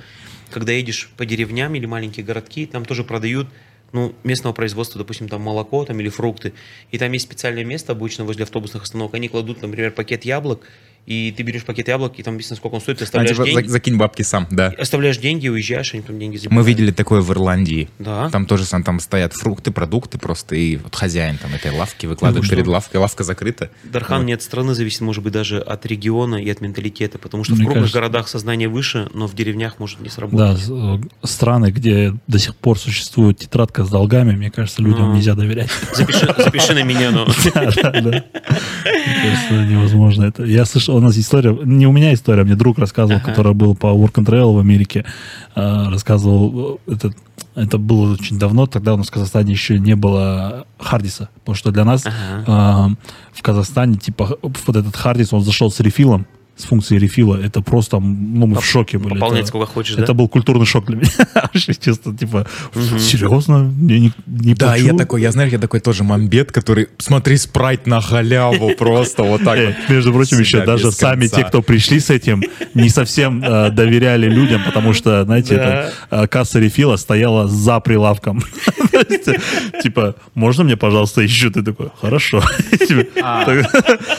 [0.51, 3.47] когда едешь по деревням или маленькие городки, там тоже продают
[3.93, 6.53] ну, местного производства, допустим, там молоко там, или фрукты,
[6.91, 10.61] и там есть специальное место обычно возле автобусных остановок, они кладут, например, пакет яблок,
[11.05, 13.59] и ты берешь пакет яблок, и там написано, сколько он стоит, ты оставляешь а, типа,
[13.61, 13.67] деньги.
[13.67, 14.73] Закинь бабки сам, да.
[14.77, 16.63] Оставляешь деньги, уезжаешь, они там деньги забирают.
[16.63, 17.89] Мы видели такое в Ирландии.
[17.99, 18.29] Да.
[18.29, 22.49] Там тоже там стоят фрукты, продукты просто, и вот хозяин там этой лавки выкладывает ну,
[22.49, 23.69] перед лавкой, лавка закрыта.
[23.83, 24.25] Дархан вот.
[24.25, 27.63] не от страны зависит, может быть, даже от региона и от менталитета, потому что Мне
[27.63, 27.99] в крупных кажется...
[27.99, 30.67] городах сознание выше, но в деревнях может не сработать.
[30.67, 35.15] Да, э, страны, где до сих пор существует тетрадка с долгами, мне кажется, людям но...
[35.15, 35.69] нельзя доверять.
[35.93, 37.25] Запиши, запиши на меня, но...
[37.55, 38.23] Да, да, да.
[39.51, 40.43] невозможно это.
[40.43, 43.29] Я слышал, у нас история, не у меня история, мне друг рассказывал, ага.
[43.29, 45.05] который был по Work and Travel в Америке,
[45.55, 47.13] э, рассказывал, это,
[47.55, 51.71] это было очень давно, тогда у нас в Казахстане еще не было Хардиса, потому что
[51.71, 52.91] для нас ага.
[52.91, 52.95] э,
[53.33, 56.25] в Казахстане, типа, вот этот Хардис, он зашел с рефилом,
[56.57, 59.13] с функцией рефила, это просто, ну, мы Поп- в шоке были.
[59.15, 60.13] Пополнять это, сколько хочешь, Это да?
[60.13, 61.49] был культурный шок для меня.
[61.53, 62.99] Честно, типа, угу.
[62.99, 63.73] серьезно?
[63.81, 64.85] Я не, не Да, плачу?
[64.85, 69.43] я такой, я знаю, я такой тоже мамбет, который, смотри, спрайт на халяву просто вот
[69.43, 69.75] так вот.
[69.89, 74.61] Между прочим, еще даже сами те, кто пришли с этим, не совсем э, доверяли людям,
[74.65, 78.43] потому что, знаете, это, э, касса рефила стояла за прилавком.
[79.83, 81.49] Типа, можно мне, пожалуйста, еще?
[81.49, 82.41] Ты такой, хорошо.
[83.21, 83.45] А.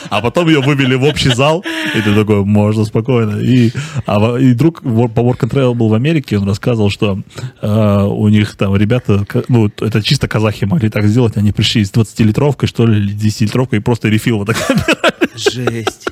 [0.09, 1.63] а потом ее вывели в общий зал,
[1.95, 3.39] и ты такой, такое, можно спокойно.
[3.39, 3.71] И,
[4.05, 7.19] а, и друг по Work and Travel был в Америке, он рассказывал, что
[7.61, 11.91] э, у них там ребята, ну, это чисто казахи могли так сделать, они пришли с
[11.91, 15.29] 20-литровкой, что ли, или 10-литровкой, и просто рефил вот так набирали.
[15.35, 16.09] Жесть.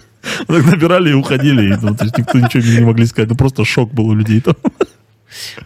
[0.47, 1.73] Вот так набирали и уходили.
[1.73, 3.29] И, ну, то есть никто ничего не могли сказать.
[3.29, 4.55] Ну, просто шок был у людей там.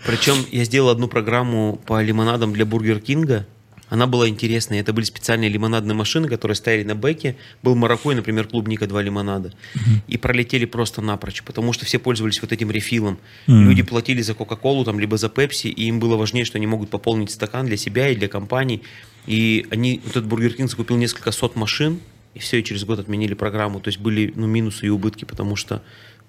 [0.06, 3.46] Причем я сделал одну программу по лимонадам для Бургер Кинга.
[3.90, 4.80] Она была интересная.
[4.82, 7.36] Это были специальные лимонадные машины, которые стояли на бэке.
[7.64, 9.50] Был Марокко например, клубника два лимонада.
[9.50, 10.02] Mm-hmm.
[10.08, 13.18] И пролетели просто напрочь, потому что все пользовались вот этим refill ом.
[13.48, 13.64] Mm-hmm.
[13.64, 16.90] Люди платили за Кока-Колу, там, либо за Пепси, и им было важнее, что они могут
[16.90, 18.84] пополнить стакан для себя и для компаний.
[19.26, 22.00] И они, вот этот Бургер Кинг закупил несколько сот машин,
[22.36, 23.80] и все, и через год отменили программу.
[23.80, 25.82] То есть были ну, минусы и убытки, потому что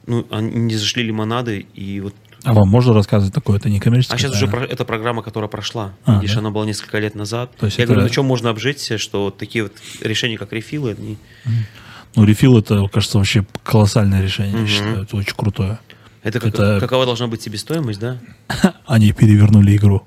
[0.06, 3.58] ну, они не зашли лимонады, и вот а вам можно рассказывать такое?
[3.58, 4.16] Это не коммерческое?
[4.16, 5.92] А сейчас уже про, это программа, которая прошла.
[6.04, 6.40] А, Видишь, да?
[6.40, 7.52] она была несколько лет назад.
[7.58, 7.92] То есть Я это...
[7.92, 11.18] говорю, на чем можно обжиться, что вот такие вот решения, как рефилы, они...
[12.16, 14.62] Ну, рефил это, кажется, вообще колоссальное решение, угу.
[14.62, 15.02] я считаю.
[15.02, 15.78] Это очень крутое.
[16.22, 16.78] Это, как, это...
[16.80, 18.18] какова должна быть себестоимость, да?
[18.86, 20.06] Они перевернули игру.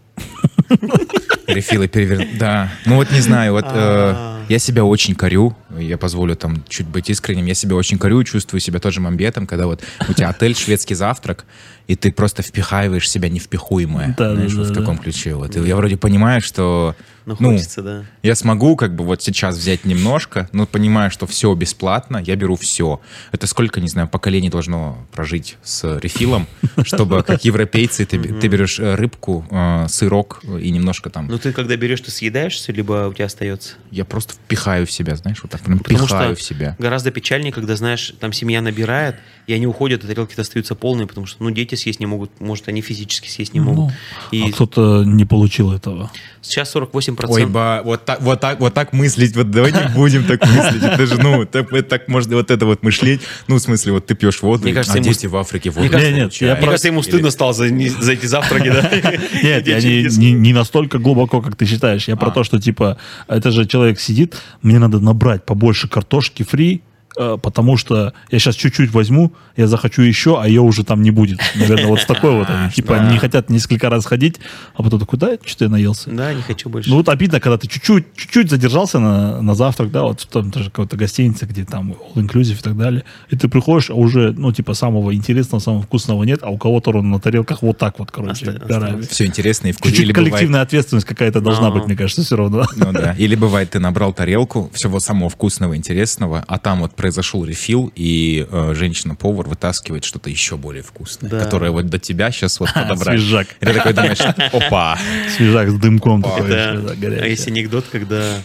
[1.48, 2.38] Рефилы перевернули.
[2.38, 2.72] Да.
[2.86, 7.10] Ну вот не знаю, вот э, я себя очень корю, я позволю там чуть быть
[7.10, 10.96] искренним, я себя очень корю, чувствую себя тоже мамбетом, когда вот у тебя отель, шведский
[10.96, 11.46] завтрак,
[11.88, 15.36] и ты просто впихаиваешь себя невпихуемое, да, знаешь, да, вот да, в таком ключе.
[15.36, 15.56] Вот.
[15.56, 18.06] И я вроде понимаю, что ну, ну, хочется, да.
[18.22, 22.56] Я смогу как бы вот сейчас взять немножко, но понимаю, что все бесплатно, я беру
[22.56, 23.00] все.
[23.32, 26.48] Это сколько, не знаю, поколений должно прожить с рефилом,
[26.84, 31.28] чтобы как европейцы ты, ты берешь э, рыбку, э, сырок и немножко там...
[31.28, 33.74] Ну ты когда берешь, ты съедаешь все, либо у тебя остается?
[33.92, 36.76] Я просто впихаю в себя, знаешь, вот так прям Потому впихаю в себя.
[36.80, 39.16] гораздо печальнее, когда, знаешь, там семья набирает,
[39.48, 42.68] и они уходят, а тарелки остаются полные, потому что, ну, дети съесть не могут, может,
[42.68, 43.94] они физически съесть не ну, могут.
[44.32, 44.44] и...
[44.44, 46.12] А кто-то не получил этого.
[46.42, 47.26] Сейчас 48 8%.
[47.30, 50.84] Ой, ба, вот так, вот так, вот так мыслить, вот давай не будем так мыслить.
[50.84, 53.22] Это же, ну, так, так можно вот это вот мышлить.
[53.48, 55.08] Ну, в смысле, вот ты пьешь воду, Мне кажется, а ему...
[55.08, 58.14] дети в Африке воду Мне кажется, нет, я Мне кажется, ему стыдно стало за, за
[58.14, 58.92] эти завтраки, да?
[59.44, 62.08] Нет, я не настолько глубоко, как ты считаешь.
[62.08, 62.32] Я про а.
[62.32, 62.98] то, что, типа,
[63.28, 66.82] это же человек сидит, мне надо набрать побольше картошки фри,
[67.16, 71.40] потому что я сейчас чуть-чуть возьму, я захочу еще, а ее уже там не будет.
[71.56, 72.50] Наверное, вот с такой вот.
[72.50, 74.40] Они, типа, не хотят несколько раз ходить,
[74.76, 76.10] а потом такой, да, что-то я наелся.
[76.10, 76.90] Да, не хочу больше.
[76.90, 80.70] Ну, вот обидно, когда ты чуть-чуть, чуть-чуть задержался на, на завтрак, да, вот там даже
[80.70, 84.74] какой-то гостиница, где там all-inclusive и так далее, и ты приходишь, а уже, ну, типа,
[84.74, 88.52] самого интересного, самого вкусного нет, а у кого-то он на тарелках вот так вот, короче,
[88.52, 89.96] Оста- Все интересно и вкусно.
[89.96, 90.68] Чуть-чуть коллективная бывает...
[90.68, 92.66] ответственность какая-то должна быть, мне кажется, все равно.
[92.76, 93.16] Ну да.
[93.18, 98.48] Или бывает, ты набрал тарелку всего самого вкусного, интересного, а там вот произошел рефил, и
[98.50, 101.40] э, женщина-повар вытаскивает что-то еще более вкусное, да.
[101.44, 103.20] которое вот до тебя сейчас вот подобрать.
[103.20, 103.48] Свежак.
[103.60, 104.22] И ты такой думаешь,
[104.54, 104.98] опа.
[105.36, 106.48] Свежак с дымком такой.
[106.48, 106.80] Да.
[106.96, 108.38] А есть анекдот, когда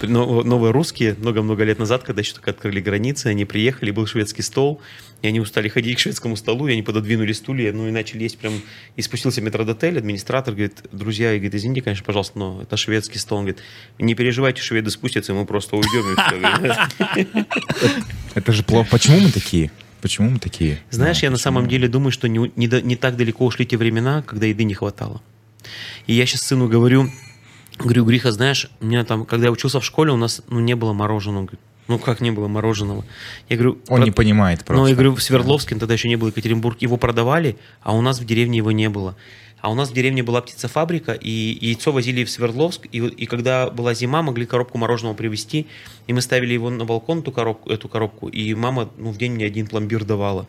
[0.00, 4.80] новые русские много-много лет назад, когда еще только открыли границы, они приехали, был шведский стол,
[5.22, 8.38] и они устали ходить к шведскому столу, и они пододвинули стулья, ну и начали есть
[8.38, 8.54] прям...
[8.96, 13.38] И спустился метродотель, администратор говорит, друзья, и говорит, извините, конечно, пожалуйста, но это шведский стол.
[13.38, 13.62] Он говорит,
[13.98, 16.16] не переживайте, шведы спустятся, мы просто уйдем.
[18.34, 18.88] Это же плохо.
[18.90, 19.70] Почему мы такие?
[20.00, 20.78] Почему мы такие?
[20.90, 24.64] Знаешь, я на самом деле думаю, что не так далеко ушли те времена, когда еды
[24.64, 25.20] не хватало.
[26.06, 27.10] И я сейчас сыну говорю,
[27.78, 30.74] говорю, Гриха, знаешь, у меня там, когда я учился в школе, у нас ну, не
[30.74, 31.40] было мороженого.
[31.40, 33.04] Он говорит, ну как не было мороженого?
[33.48, 34.04] Я говорю, он про...
[34.04, 34.80] не понимает просто.
[34.80, 38.20] Ну, я говорю, в Свердловске, тогда еще не было Екатеринбург, его продавали, а у нас
[38.20, 39.16] в деревне его не было.
[39.60, 43.68] А у нас в деревне была птицефабрика, и яйцо возили в Свердловск, и, и когда
[43.68, 45.66] была зима, могли коробку мороженого привезти,
[46.06, 49.32] и мы ставили его на балкон, эту коробку, эту коробку и мама ну, в день
[49.32, 50.46] мне один пломбир давала.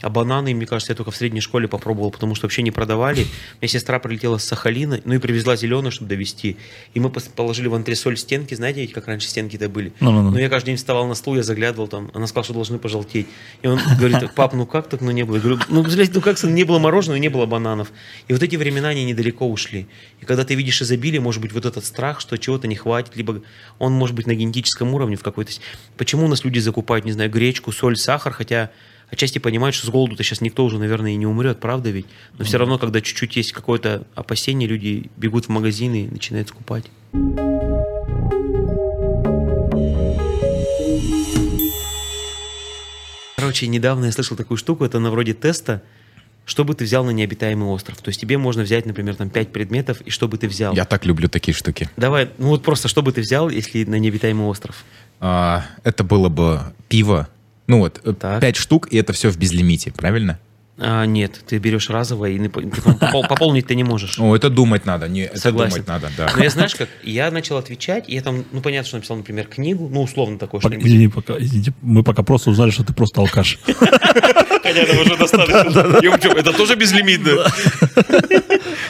[0.00, 3.26] А бананы, мне кажется, я только в средней школе попробовал, потому что вообще не продавали.
[3.60, 6.56] Моя сестра прилетела с Сахалина, ну и привезла зеленую, чтобы довести.
[6.94, 9.92] И мы положили в антресоль стенки, знаете, как раньше стенки-то были.
[10.00, 10.30] No, no, no.
[10.30, 13.26] Но я каждый день вставал на стул, я заглядывал там, она сказала, что должны пожелтеть.
[13.62, 15.36] И он говорит, пап, ну как так, ну не было?
[15.36, 17.90] Я говорю, ну, блядь, ну как, не было мороженого, не было бананов.
[18.28, 19.88] И вот эти времена, они недалеко ушли.
[20.20, 23.42] И когда ты видишь изобилие, может быть, вот этот страх, что чего-то не хватит, либо
[23.78, 25.52] он может быть на генетическом уровне в какой-то...
[25.96, 28.70] Почему у нас люди закупают, не знаю, гречку, соль, сахар, хотя
[29.10, 32.06] отчасти понимают, что с голоду-то сейчас никто уже, наверное, и не умрет, правда ведь?
[32.38, 36.84] Но все равно, когда чуть-чуть есть какое-то опасение, люди бегут в магазины и начинают скупать.
[43.36, 45.82] Короче, недавно я слышал такую штуку, это на вроде теста,
[46.44, 47.98] что бы ты взял на необитаемый остров.
[47.98, 50.74] То есть тебе можно взять, например, там пять предметов, и что бы ты взял.
[50.74, 51.88] Я так люблю такие штуки.
[51.96, 54.84] Давай, ну вот просто что бы ты взял, если на необитаемый остров?
[55.20, 57.28] А, это было бы пиво,
[57.68, 58.40] ну вот, э, так.
[58.40, 60.40] 5 штук, и это все в безлимите, правильно?
[60.80, 62.48] А, нет, ты берешь разово, и
[63.28, 64.18] пополнить ты не можешь.
[64.18, 66.30] О, это думать надо, не, это думать надо, да.
[66.36, 69.46] Но я знаешь как, я начал отвечать, и я там, ну понятно, что написал, например,
[69.46, 73.20] книгу, ну условно такое что Извини, пока, извините, мы пока просто узнали, что ты просто
[73.20, 73.58] алкаш.
[74.68, 76.36] Хотя это уже достаточно.
[76.36, 77.46] Это тоже безлимитно.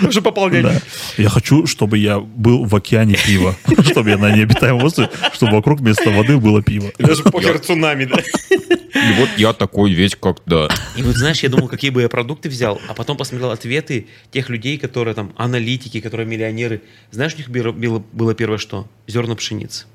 [0.08, 0.82] Уже пополнять.
[1.16, 3.54] Я хочу, чтобы я был в океане пива.
[3.90, 6.90] Чтобы я на необитаемом острове, чтобы вокруг вместо воды было пиво.
[6.98, 8.18] Даже похер цунами, да?
[8.18, 10.68] И вот я такой весь как, да.
[10.96, 14.48] И вот знаешь, я думал, какие бы я продукты взял, а потом посмотрел ответы тех
[14.48, 16.82] людей, которые там аналитики, которые миллионеры.
[17.10, 18.88] Знаешь, у них было, было первое что?
[19.06, 19.86] Зерна пшеницы.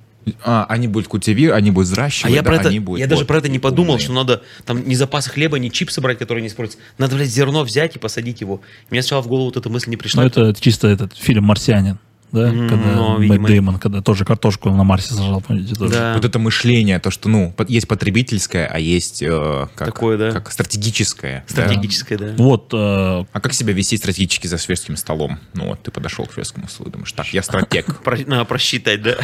[0.44, 3.06] А, они будут культивировать, они будут взращивать, а я, да, про это, они будут, я
[3.06, 4.04] вот, даже про это не подумал, умные.
[4.04, 6.84] что надо там не запасы хлеба, не чипсы брать, которые не используются.
[6.98, 8.62] Надо, блядь, зерно взять и посадить его.
[8.90, 10.24] Мне сначала в голову вот эта мысль не пришла.
[10.24, 12.00] Ну, это чисто этот фильм «Марсианин»
[12.34, 15.94] да, mm, когда но, Мэтт Дэймон, когда тоже картошку на Марсе сажал, помните, тоже.
[15.94, 16.14] Да.
[16.16, 20.32] Вот это мышление, то, что, ну, есть потребительское, а есть э, как, Такое, да.
[20.32, 21.46] как стратегическое.
[21.48, 22.32] Стратегическое, да.
[22.32, 22.44] да.
[22.44, 22.74] Вот.
[22.74, 23.26] Э...
[23.32, 25.38] А как себя вести стратегически за шведским столом?
[25.54, 27.86] Ну, вот ты подошел к шведскому столу, думаешь, так, я стратег.
[28.26, 29.16] Надо просчитать, да?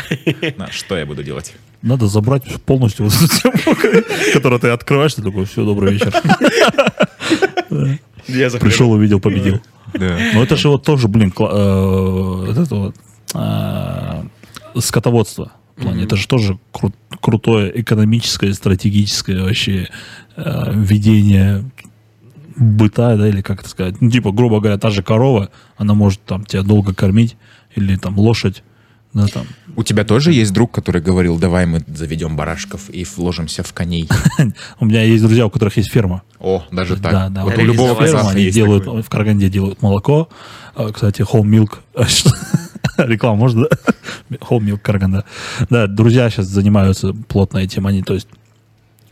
[0.70, 1.56] Что я буду делать?
[1.82, 6.14] Надо забрать полностью вот эту тему, которую ты открываешь, ты такой, все, добрый вечер.
[8.60, 9.62] Пришел, увидел, победил.
[9.94, 12.54] Но это же вот тоже, блин, э,
[13.34, 14.24] э,
[14.80, 15.52] скотоводство.
[15.78, 16.04] Mm-hmm.
[16.04, 19.90] Это же тоже кру- крутое экономическое, стратегическое вообще
[20.36, 21.64] э, ведение
[22.58, 24.02] быта, да, или как это сказать.
[24.02, 27.38] Ну, типа, грубо говоря, та же корова, она может там тебя долго кормить,
[27.76, 28.64] или там лошадь,
[29.14, 29.48] да, там.
[29.76, 34.08] У тебя тоже есть друг, который говорил, давай мы заведем барашков и вложимся в коней?
[34.80, 36.22] У меня есть друзья, у которых есть ферма.
[36.40, 37.12] О, даже так.
[37.12, 37.44] Да, да.
[37.44, 40.30] Вот у любого ферма они делают, в Караганде делают молоко.
[40.76, 41.80] А, кстати, Home Milk.
[42.98, 43.68] Реклама можно?
[44.30, 45.26] Home Milk Караганда.
[45.70, 47.88] Да, друзья сейчас занимаются плотно этим.
[47.88, 48.28] Они, то есть,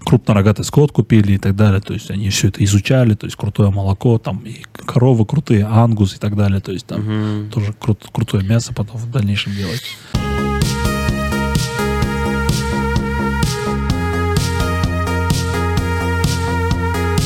[0.07, 1.81] крупнорогатый скот купили и так далее.
[1.81, 6.15] То есть они все это изучали, то есть крутое молоко, там и коровы крутые, ангус
[6.15, 6.61] и так далее.
[6.61, 7.51] То есть там угу.
[7.51, 9.83] тоже крут, крутое мясо потом в дальнейшем делать.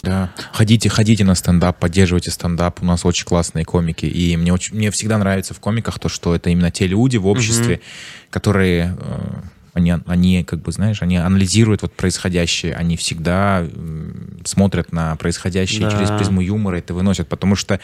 [0.01, 0.31] Да.
[0.51, 2.81] Ходите, ходите на стендап, поддерживайте стендап.
[2.81, 4.07] У нас очень классные комики.
[4.07, 7.27] И мне, очень, мне всегда нравится в комиках то, что это именно те люди в
[7.27, 7.81] обществе, угу.
[8.31, 9.41] которые э,
[9.73, 13.65] они, они, как бы, знаешь, они анализируют вот происходящее, они всегда
[14.43, 15.91] смотрят на происходящее да.
[15.91, 17.79] через призму юмора это выносят, потому что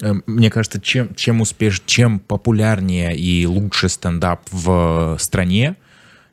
[0.00, 5.76] э, мне кажется, чем, чем успеш, чем популярнее и лучше стендап в стране,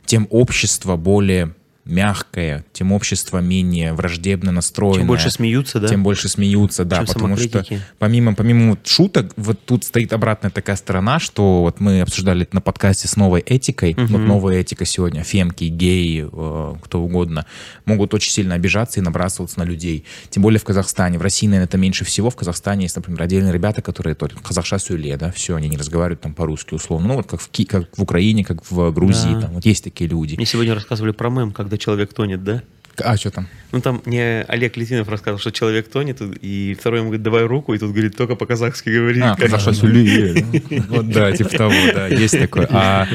[0.06, 1.54] тем общество более
[1.86, 5.00] мягкое, тем общество менее враждебно настроено.
[5.00, 5.88] Тем больше смеются, да?
[5.88, 7.66] Тем больше смеются, да, Чем потому что
[8.00, 12.56] помимо, помимо вот шуток, вот тут стоит обратная такая сторона, что вот мы обсуждали это
[12.56, 14.06] на подкасте с новой этикой, угу.
[14.06, 17.46] вот новая этика сегодня, фемки, геи, э, кто угодно,
[17.86, 20.06] могут очень сильно обижаться и набрасываться на людей.
[20.30, 21.18] Тем более в Казахстане.
[21.20, 22.30] В России, наверное, это меньше всего.
[22.30, 26.22] В Казахстане есть, например, отдельные ребята, которые только казахша сюле, да, все, они не разговаривают
[26.22, 27.10] там по-русски условно.
[27.10, 29.42] Ну вот как в, как в Украине, как в Грузии, да.
[29.42, 30.36] там вот есть такие люди.
[30.36, 32.64] Мне сегодня рассказывали про мем, когда человек тонет, да?
[33.02, 33.48] А что там?
[33.72, 37.74] Ну, там мне Олег Литвинов рассказал, что человек тонет, и второй ему говорит, давай руку,
[37.74, 39.20] и тут говорит, только по-казахски говори.
[39.20, 40.46] А, казахша сюли.
[40.90, 42.68] Вот да, типа того, да, есть такое.
[42.70, 43.08] А,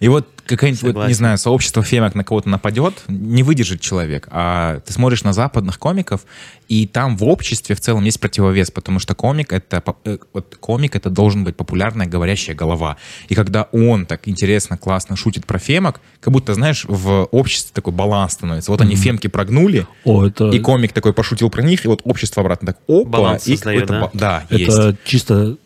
[0.00, 4.28] и вот какая-нибудь, вот, не знаю, сообщество фемок на кого-то нападет, не выдержит человек.
[4.30, 6.22] А ты смотришь на западных комиков,
[6.68, 10.96] и там в обществе в целом есть противовес, потому что комик это, э, вот комик
[10.96, 12.96] это должен быть популярная говорящая голова.
[13.28, 17.92] И когда он так интересно, классно шутит про фемок, как будто, знаешь, в обществе такой
[17.92, 18.70] баланс становится.
[18.70, 20.50] Вот они фемки прогнули, О, это...
[20.50, 23.86] и комик такой пошутил про них, и вот общество обратно так, опа, баланс и создает,
[23.86, 24.10] да?
[24.12, 25.04] да, это есть.
[25.04, 25.56] чисто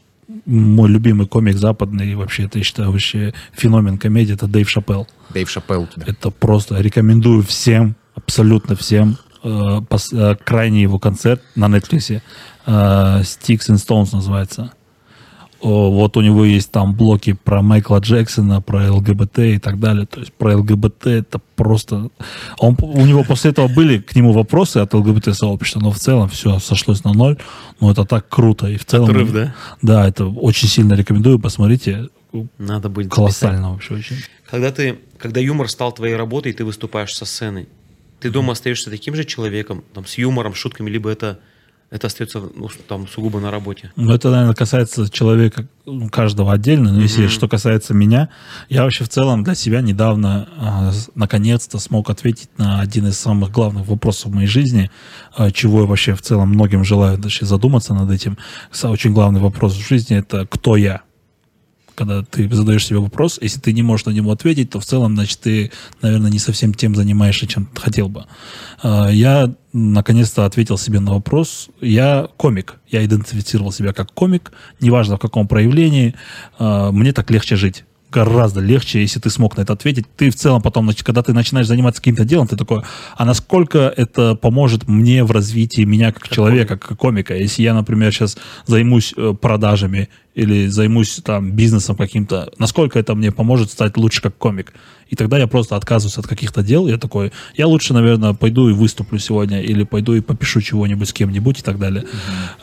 [0.44, 5.06] мой любимый комик западный, вообще, это, я считаю, вообще феномен комедии, это Дэйв Шапелл.
[5.30, 6.04] Дэйв Шапелл тебя.
[6.06, 12.20] Это просто рекомендую всем, абсолютно всем, э, пос, э, крайний его концерт на Netflix,
[12.66, 14.72] э, Sticks and Stones называется
[15.60, 20.06] вот у него есть там блоки про Майкла Джексона, про ЛГБТ и так далее.
[20.06, 22.10] То есть про ЛГБТ это просто...
[22.58, 26.58] Он, у него после этого были к нему вопросы от ЛГБТ-сообщества, но в целом все
[26.58, 27.38] сошлось на ноль.
[27.80, 28.68] Но это так круто.
[28.68, 29.10] И в целом...
[29.10, 29.54] Отрыв, да?
[29.82, 31.38] Да, это очень сильно рекомендую.
[31.38, 32.08] Посмотрите.
[32.58, 34.16] Надо быть колоссально вообще очень.
[34.50, 37.66] Когда ты, когда юмор стал твоей работой, и ты выступаешь со сцены,
[38.20, 41.38] ты дома остаешься таким же человеком, там, с юмором, шутками, либо это
[41.90, 43.92] это остается ну, там сугубо на работе.
[43.94, 46.92] Ну, это, наверное, касается человека ну, каждого отдельно.
[46.92, 47.02] Но mm-hmm.
[47.02, 48.28] если что касается меня,
[48.68, 53.52] я вообще в целом для себя недавно э, наконец-то смог ответить на один из самых
[53.52, 54.90] главных вопросов в моей жизни,
[55.38, 58.36] э, чего я вообще в целом многим желаю даже задуматься над этим.
[58.82, 61.02] Очень главный вопрос в жизни это кто я
[61.96, 65.14] когда ты задаешь себе вопрос, если ты не можешь на него ответить, то в целом,
[65.14, 68.26] значит, ты, наверное, не совсем тем занимаешься, чем хотел бы.
[68.82, 71.70] А, я наконец-то ответил себе на вопрос.
[71.80, 72.76] Я комик.
[72.88, 76.14] Я идентифицировал себя как комик, неважно в каком проявлении.
[76.58, 77.84] А, мне так легче жить
[78.16, 80.06] гораздо легче, если ты смог на это ответить.
[80.16, 82.82] Ты в целом потом, когда ты начинаешь заниматься каким-то делом, ты такой,
[83.16, 86.82] а насколько это поможет мне в развитии меня как, как человека, комик.
[86.86, 87.36] как комика?
[87.36, 93.32] Если я, например, сейчас займусь э, продажами или займусь там бизнесом каким-то, насколько это мне
[93.32, 94.74] поможет стать лучше как комик?
[95.08, 96.86] И тогда я просто отказываюсь от каких-то дел.
[96.88, 101.12] Я такой, я лучше, наверное, пойду и выступлю сегодня, или пойду и попишу чего-нибудь с
[101.12, 102.04] кем-нибудь и так далее.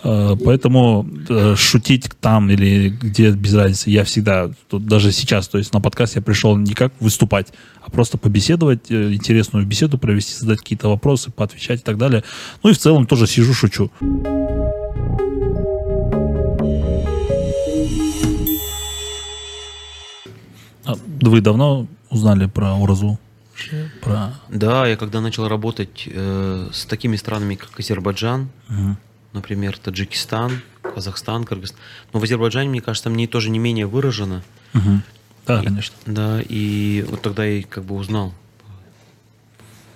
[0.04, 0.42] Mm-hmm.
[0.46, 3.90] Поэтому э, шутить там или где без разницы.
[3.90, 8.20] Я всегда, даже сейчас, то есть на подкаст я пришел не как выступать, а просто
[8.20, 12.24] побеседовать, э, интересную беседу провести, задать какие-то вопросы, поотвечать и так далее.
[12.62, 13.90] Ну и в целом тоже сижу, шучу.
[20.86, 23.20] А вы давно узнали про Уразу?
[24.02, 24.34] Про...
[24.50, 28.98] Да, я когда начал работать э, с такими странами, как Азербайджан, угу.
[29.32, 31.80] например, Таджикистан, Казахстан, Кыргызстан.
[32.12, 34.44] Но в Азербайджане, мне кажется, мне тоже не менее выражено.
[34.74, 35.02] Угу.
[35.46, 35.96] Да, и, конечно.
[36.06, 38.34] Да, и вот тогда я как бы узнал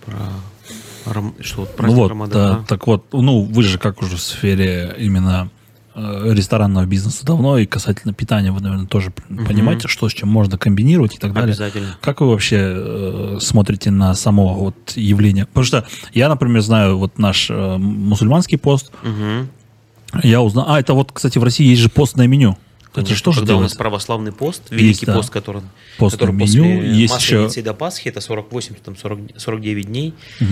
[0.06, 2.60] про что вот праздник ну вот, Рамадана.
[2.60, 5.50] Да, так вот, ну вы же как уже в сфере именно
[5.98, 9.46] ресторанного бизнеса давно, и касательно питания вы, наверное, тоже угу.
[9.46, 11.54] понимаете, что с чем можно комбинировать и так далее.
[11.54, 11.98] Обязательно.
[12.02, 15.46] Как вы вообще э, смотрите на само вот явление?
[15.46, 18.92] Потому что я, например, знаю вот наш э, мусульманский пост.
[19.04, 20.22] Угу.
[20.24, 20.66] Я узнал...
[20.70, 22.58] А, это вот, кстати, в России есть же постное меню.
[22.94, 25.34] Конечно, это что же у нас православный пост, великий есть, пост, да.
[25.34, 25.62] который,
[25.98, 27.66] Постное который меню, после есть Масленицы еще...
[27.66, 30.14] до Пасхи, это 48, там 40, 49 дней.
[30.42, 30.48] Угу.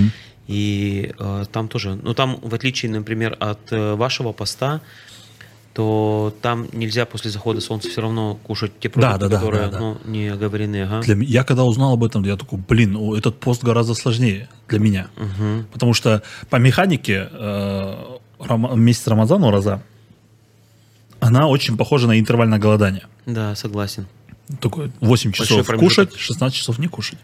[0.47, 4.81] И э, там тоже, ну там, в отличие, например, от э, вашего поста,
[5.75, 9.71] то там нельзя после захода солнца все равно кушать те продукты, да, да, которые да,
[9.71, 10.83] да, Ну, не оговорены.
[10.83, 11.01] Ага.
[11.01, 15.07] Для, я когда узнал об этом, я такой, блин, этот пост гораздо сложнее для меня.
[15.17, 15.65] Угу.
[15.73, 17.95] Потому что по механике э,
[18.39, 19.83] рам, месяц Рамазана, Ураза,
[21.19, 23.07] она очень похожа на интервальное голодание.
[23.25, 24.07] Да, согласен.
[24.61, 27.19] Такой 8 часов кушать, 16 часов не кушать.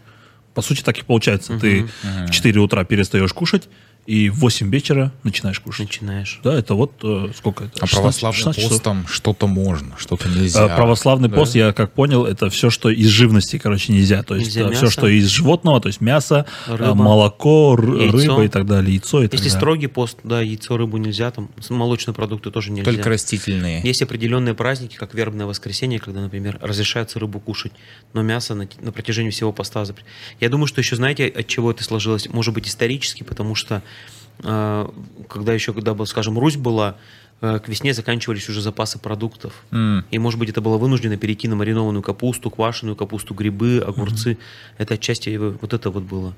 [0.52, 1.54] По сути, так и получается.
[1.54, 1.60] Угу.
[1.60, 2.26] Ты угу.
[2.26, 3.70] в 4 утра перестаешь кушать,
[4.06, 5.86] и в 8 вечера начинаешь кушать.
[5.86, 6.40] Начинаешь.
[6.42, 7.74] Да, это вот э, сколько это?
[7.80, 10.64] А 16, православный пост там что-то можно, что-то нельзя.
[10.64, 11.36] А, православный да?
[11.36, 14.24] пост, я как понял, это все, что из живности, короче, нельзя.
[14.24, 18.16] То есть нельзя все, что из животного, то есть мясо, э, рыба, молоко, яйцо.
[18.16, 19.56] рыба и так далее, яйцо и Если так далее.
[19.56, 22.90] строгий пост, да, яйцо, рыбу нельзя, там молочные продукты тоже нельзя.
[22.90, 23.82] Только растительные.
[23.84, 27.72] Есть определенные праздники, как вербное воскресенье, когда, например, разрешается рыбу кушать,
[28.14, 29.82] но мясо на, на протяжении всего поста.
[30.40, 32.28] Я думаю, что еще, знаете, от чего это сложилось?
[32.28, 33.80] Может быть, исторически, потому что э,
[34.42, 36.96] когда еще, когда, был, скажем, Русь была,
[37.40, 39.52] э, к весне заканчивались уже запасы продуктов.
[39.70, 40.04] Mm.
[40.10, 44.32] И, может быть, это было вынуждено перейти на маринованную капусту, квашеную капусту, грибы, огурцы.
[44.32, 44.74] Mm-hmm.
[44.78, 46.34] Это отчасти вот это вот было.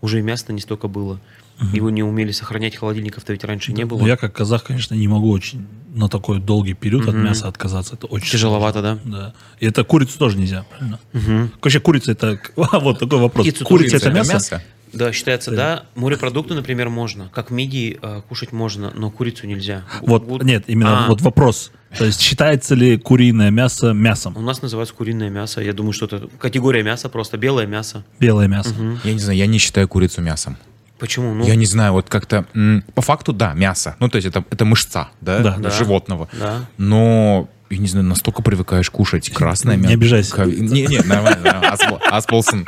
[0.00, 1.20] Уже и мясо не столько было.
[1.60, 1.74] Угу.
[1.76, 3.78] Его не умели сохранять, холодильников-то ведь раньше да.
[3.78, 4.06] не было.
[4.06, 7.10] Я как казах, конечно, не могу очень на такой долгий период угу.
[7.10, 7.94] от мяса отказаться.
[7.94, 9.00] Это очень Тяжеловато, сложно.
[9.04, 9.18] да?
[9.18, 9.34] Да.
[9.58, 11.00] И это курицу тоже нельзя, правильно?
[11.14, 11.50] Угу.
[11.60, 12.38] Вообще курица это...
[12.56, 13.44] вот такой вопрос.
[13.44, 14.34] Птицу курица это мясо?
[14.34, 14.62] мясо?
[14.92, 15.56] Да, считается, да.
[15.56, 15.84] да.
[15.94, 17.30] Морепродукты, например, можно.
[17.34, 19.84] Как мидии э, кушать можно, но курицу нельзя.
[20.00, 20.42] Вот, вот.
[20.42, 21.08] нет, именно а.
[21.08, 21.72] вот вопрос.
[21.96, 24.36] То есть считается ли куриное мясо мясом?
[24.36, 25.60] У нас называется куриное мясо.
[25.60, 28.04] Я думаю, что это категория мяса просто, белое мясо.
[28.18, 28.70] Белое мясо.
[28.70, 28.98] Угу.
[29.04, 30.56] Я не знаю, я не считаю курицу мясом.
[30.98, 31.32] Почему?
[31.32, 31.46] Ну...
[31.46, 32.44] Я не знаю, вот как-то...
[32.94, 33.96] По факту, да, мясо.
[34.00, 35.70] Ну, то есть это, это мышца, да, да, да.
[35.70, 36.28] животного.
[36.38, 36.66] Да.
[36.76, 39.88] Но я не знаю, настолько привыкаешь кушать красное мясо.
[39.88, 40.44] Не обижайся.
[40.44, 41.60] Не, не, нормально.
[42.10, 42.66] Асполсон.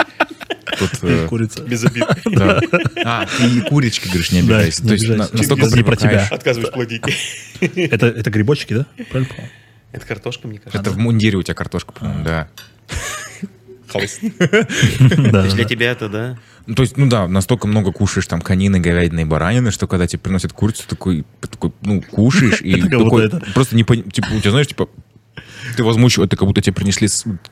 [0.78, 1.26] Тут, э...
[1.28, 1.62] Курица.
[1.62, 2.04] Без обид.
[2.30, 2.60] Да.
[3.04, 4.82] А, ты и курочки, говоришь, не обижайся.
[4.82, 4.88] Да.
[4.88, 6.26] То есть настолько не про тебя.
[6.30, 7.02] Отказываюсь платить.
[7.60, 8.86] Это, это грибочки, да?
[9.10, 9.34] Правильно?
[9.92, 10.80] Это картошка, мне кажется.
[10.80, 12.48] Это в мундире у тебя картошка, по-моему, да.
[13.88, 14.20] Хлыст.
[14.38, 16.38] Для тебя это, да?
[16.66, 20.06] Ну, то есть, ну да, настолько много кушаешь там конины, говядины и баранины, что когда
[20.06, 24.68] тебе приносят курицу, такой, такой ну, кушаешь, и такой, просто не типа, у тебя, знаешь,
[24.68, 24.88] типа,
[25.76, 27.08] ты возмущен, это как будто тебе принесли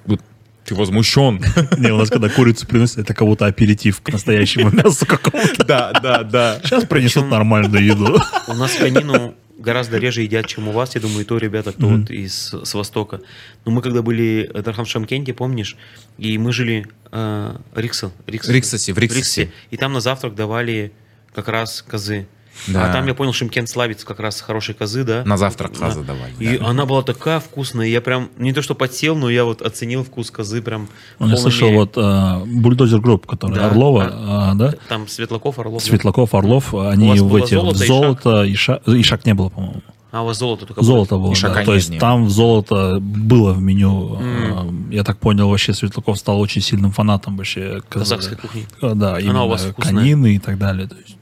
[0.06, 0.20] вот,
[0.68, 1.42] ты возмущен.
[1.78, 5.64] Не, у нас когда курицу приносят, это кого-то аперитив к настоящему мясу какому-то.
[5.64, 6.60] Да, да, да.
[6.62, 8.20] Сейчас принесут нормальную еду.
[8.48, 11.86] У нас конину гораздо реже едят, чем у вас, я думаю, и то ребята, кто
[11.88, 12.00] mm-hmm.
[12.00, 13.20] вот из с Востока.
[13.64, 15.76] Но мы когда были в Дархам Шамкенте, помнишь,
[16.16, 19.42] и мы жили э, Рикса, Рикса, Риксасе, в Риксасе.
[19.42, 20.92] Риксе, и там на завтрак давали
[21.34, 22.28] как раз козы.
[22.66, 22.88] Да.
[22.88, 25.24] А там я понял, Шимкент славится как раз хорошей козы, да?
[25.24, 25.86] На завтрак да.
[25.86, 26.32] козы давали.
[26.38, 26.66] И да.
[26.68, 30.30] она была такая вкусная, я прям не то что подсел, но я вот оценил вкус
[30.30, 30.88] козы прям.
[31.18, 31.80] Он я слышал мере.
[31.80, 34.74] вот uh, Бульдозер Групп, который да, Орлова, а, uh, да?
[34.88, 35.82] Там Светлаков, Орлов.
[35.82, 38.82] Светлаков, Орлов, они в эти золото, золото и шаг.
[38.86, 39.82] и шаг не было, по-моему.
[40.10, 41.64] А у вас золото только Золото было, было да.
[41.64, 44.16] То есть там золото было в меню.
[44.18, 44.94] Mm.
[44.94, 48.66] Я так понял, вообще Светлаков стал очень сильным фанатом вообще казахской кухни.
[48.80, 50.88] Да, именно Она у вас конины и так далее.
[50.88, 51.17] То есть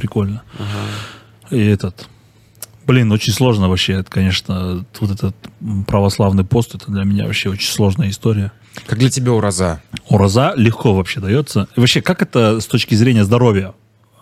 [0.00, 0.42] прикольно.
[0.58, 1.56] Ага.
[1.56, 2.08] И этот...
[2.86, 5.36] Блин, очень сложно вообще, это, конечно, вот этот
[5.86, 8.50] православный пост, это для меня вообще очень сложная история.
[8.86, 9.80] Как для тебя ураза?
[10.08, 11.68] Ураза легко вообще дается.
[11.76, 13.74] И вообще, как это с точки зрения здоровья?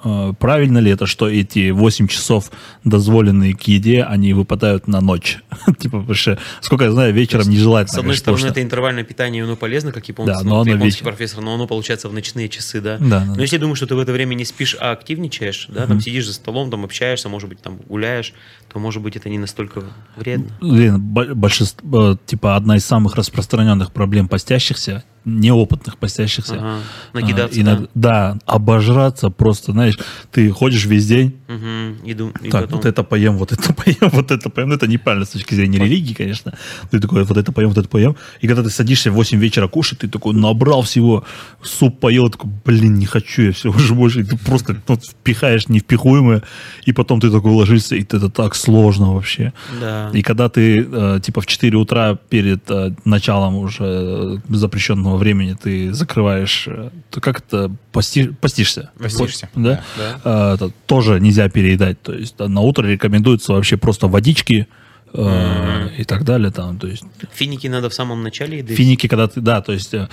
[0.04, 2.50] Э, правильно ли это, что эти 8 часов
[2.84, 5.38] дозволенные к еде, они выпадают на ночь?
[5.78, 7.94] типа, потому что, сколько я знаю, вечером не желательно.
[7.94, 11.04] С одной конечно, стороны, это интервальное питание, оно полезно, как японцы, да, но оно японский
[11.04, 12.98] профессор, но оно получается в ночные часы, да?
[12.98, 13.24] Да.
[13.24, 13.42] Но да.
[13.42, 16.34] если думаешь, что ты в это время не спишь, а активничаешь, да, там сидишь за
[16.34, 18.34] столом, там общаешься, может быть, там гуляешь,
[18.72, 19.82] то, может быть, это не настолько
[20.16, 20.48] вредно.
[20.60, 26.54] Блин, большинство, э, типа, одна из самых распространенных проблем постящихся неопытных постящихся.
[26.54, 26.78] Ага.
[27.12, 28.34] Накидаться, а, иногда, да?
[28.34, 29.98] Да, обожраться просто, знаешь,
[30.30, 32.10] ты ходишь весь день, угу.
[32.10, 32.78] Иду, и так, потом...
[32.78, 34.68] вот это поем, вот это поем, вот это поем.
[34.70, 36.54] Ну, это неправильно с точки зрения религии, конечно.
[36.90, 38.16] Ты такой, вот это поем, вот это поем.
[38.40, 41.24] И когда ты садишься в 8 вечера кушать, ты такой набрал всего,
[41.62, 44.20] суп поел, такой, блин, не хочу я все уже больше.
[44.20, 46.42] И ты просто ну, впихаешь невпихуемое,
[46.86, 49.52] и потом ты такой ложишься, и это так сложно вообще.
[49.80, 50.10] Да.
[50.12, 55.92] И когда ты, э, типа, в 4 утра перед э, началом уже запрещенного времени ты
[55.92, 58.90] закрываешь, э, то как это пости, постишься?
[58.98, 59.48] Постишься.
[59.54, 59.82] Да.
[59.96, 60.20] да.
[60.24, 62.00] А, это тоже нельзя переедать.
[62.02, 64.68] То есть на утро рекомендуется вообще просто водички,
[65.12, 65.96] mm-hmm.
[65.96, 66.50] и так далее.
[66.50, 68.74] Там, то есть, Финики надо в самом начале еды?
[68.74, 70.06] Финики, когда ты, да, то есть э,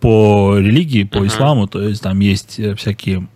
[0.00, 1.26] по религии, по uh-huh.
[1.28, 3.28] исламу, то есть там есть всякие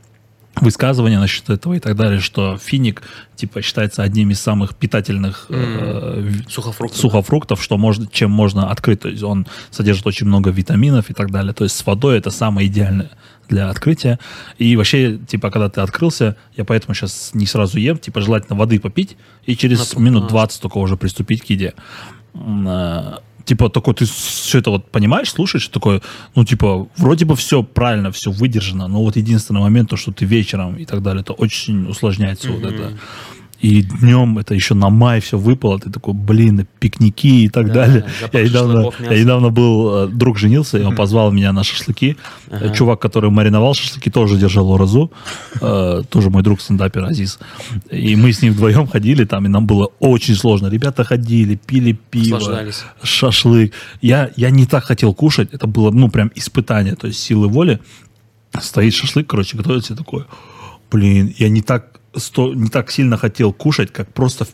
[0.61, 3.03] высказывания насчет этого и так далее, что финик
[3.37, 6.45] типа считается одним из самых питательных mm.
[6.47, 7.01] э, сухофруктов.
[7.01, 9.01] сухофруктов, что можно, чем можно открыть.
[9.01, 11.53] То есть он содержит очень много витаминов и так далее.
[11.53, 13.11] То есть с водой это самое идеальное
[13.49, 14.19] для открытия.
[14.59, 18.79] И вообще, типа, когда ты открылся, я поэтому сейчас не сразу ем, типа, желательно воды
[18.79, 21.75] попить и через На минут 20 только уже приступить к еде
[22.35, 23.15] э,
[23.49, 26.03] типа, такой, ты все это вот понимаешь, слушаешь, такой,
[26.37, 30.27] ну, типа, вроде бы все правильно, все выдержано, но вот единственный момент, то, что ты
[30.27, 32.61] вечером и так далее, это очень усложняется mm-hmm.
[32.61, 32.99] вот это.
[33.61, 37.75] И днем это еще на май все выпало, ты такой, блин, пикники и так да,
[37.75, 38.07] далее.
[38.33, 42.17] Я недавно, я недавно был, э, друг женился, и он позвал меня на шашлыки.
[42.51, 42.73] Ага.
[42.73, 45.11] Чувак, который мариновал шашлыки, тоже держал уразу.
[45.61, 47.41] Э, тоже мой друг стендапер Азиз.
[47.91, 50.69] И мы с ним вдвоем ходили там, и нам было очень сложно.
[50.69, 52.41] Ребята ходили, пили пиво,
[53.03, 53.73] шашлык.
[54.01, 57.81] Я, я не так хотел кушать, это было, ну, прям испытание, то есть силы воли.
[58.61, 60.27] Стоит шашлык, короче, готовится такой,
[60.91, 64.47] блин, я не так сто, не так сильно хотел кушать, как просто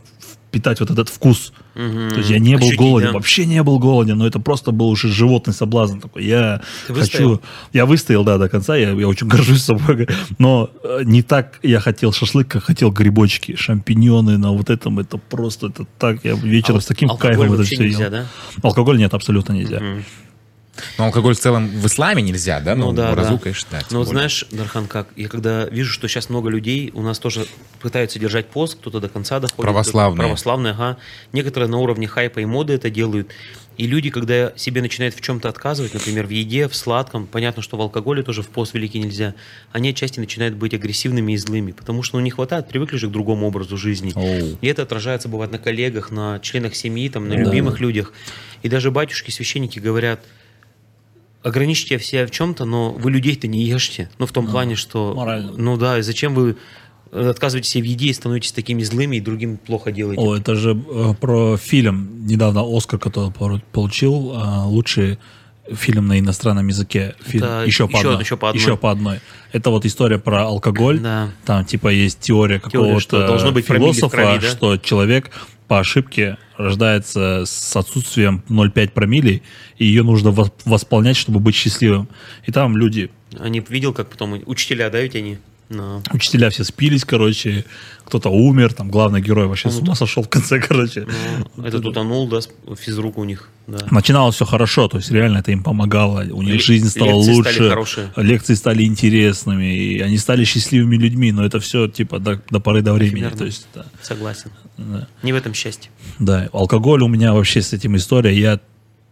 [0.55, 1.52] впитать вот этот вкус.
[1.74, 2.11] Угу.
[2.11, 3.14] То есть я не был Ощутить, голоден, да?
[3.14, 6.24] вообще не был голоден, но это просто был уже животный соблазн такой.
[6.24, 7.40] Я Ты хочу...
[7.72, 10.07] Я выстоял, да, до конца, я, я очень горжусь собой,
[10.38, 15.18] но э, не так я хотел шашлык, как хотел грибочки, шампиньоны на вот этом, это
[15.18, 18.11] просто, это так, я вечером а с таким кайфом это все нельзя, ел.
[18.11, 18.26] Да?
[18.62, 19.78] Алкоголь нет, абсолютно нельзя.
[19.78, 20.05] Угу.
[20.99, 22.75] Но алкоголь в целом в исламе нельзя, да?
[22.75, 23.39] Ну, ну да, разу, да.
[23.39, 23.81] конечно, да.
[23.91, 27.47] Ну, знаешь, Дархан, как, я когда вижу, что сейчас много людей у нас тоже
[27.81, 29.62] пытаются держать пост, кто-то до конца доходит.
[29.62, 30.27] Православные.
[30.27, 30.97] Православные, ага.
[31.33, 33.31] Некоторые на уровне хайпа и моды это делают.
[33.77, 37.77] И люди, когда себе начинают в чем-то отказывать, например, в еде, в сладком, понятно, что
[37.77, 39.35] в алкоголе тоже в пост великий нельзя,
[39.72, 43.11] они отчасти начинают быть агрессивными и злыми, потому что ну, не хватает, привыкли же к
[43.11, 44.12] другому образу жизни.
[44.12, 44.59] Oh.
[44.61, 47.43] И это отражается, бывает, на коллегах, на членах семьи, там, на да.
[47.43, 48.12] любимых людях.
[48.62, 50.20] И даже батюшки, священники говорят–
[51.45, 54.09] ограничьте все в чем-то, но вы людей-то не ешьте.
[54.18, 55.14] Ну, в том а, плане, что...
[55.14, 55.53] Морально.
[55.57, 56.57] Ну да, и зачем вы
[57.12, 60.20] отказываетесь в еде и становитесь такими злыми, и другим плохо делаете.
[60.20, 62.26] О, это же э, про фильм.
[62.26, 65.18] Недавно Оскар, который получил, э, лучший
[65.72, 67.14] фильм на иностранном языке.
[67.24, 67.44] Фильм.
[67.44, 68.22] Это еще, по еще, одной.
[68.22, 68.62] еще по одной.
[68.62, 69.20] Еще по одной.
[69.52, 71.00] Это вот история про алкоголь.
[71.00, 71.30] Да.
[71.44, 74.48] Там типа есть теория какого-то должно быть философа, крови, да?
[74.48, 75.30] что человек
[75.68, 79.42] по ошибке рождается с отсутствием 0,5 промилей,
[79.78, 80.30] и ее нужно
[80.64, 82.08] восполнять, чтобы быть счастливым.
[82.46, 83.10] И там люди...
[83.38, 85.38] Они видел, как потом учителя, да, ведь они?
[85.70, 86.02] No.
[86.12, 87.64] Учителя все спились, короче,
[88.04, 91.06] кто-то умер, там главный герой вообще Он с ума сошел в конце, короче.
[91.56, 92.40] Ну, этот утонул, да,
[92.78, 93.48] физрук у них.
[93.66, 93.78] Да.
[93.90, 97.32] Начиналось все хорошо, то есть реально это им помогало, у них Л- жизнь стала лекции
[97.32, 98.12] лучше, стали хорошие.
[98.16, 102.82] лекции стали интересными, и они стали счастливыми людьми, но это все типа до, до поры
[102.82, 103.28] до времени.
[103.30, 103.86] То есть, да.
[104.02, 104.50] Согласен.
[104.76, 105.08] Да.
[105.22, 105.90] Не в этом счастье.
[106.18, 108.38] Да, алкоголь у меня вообще с этим история.
[108.38, 108.60] Я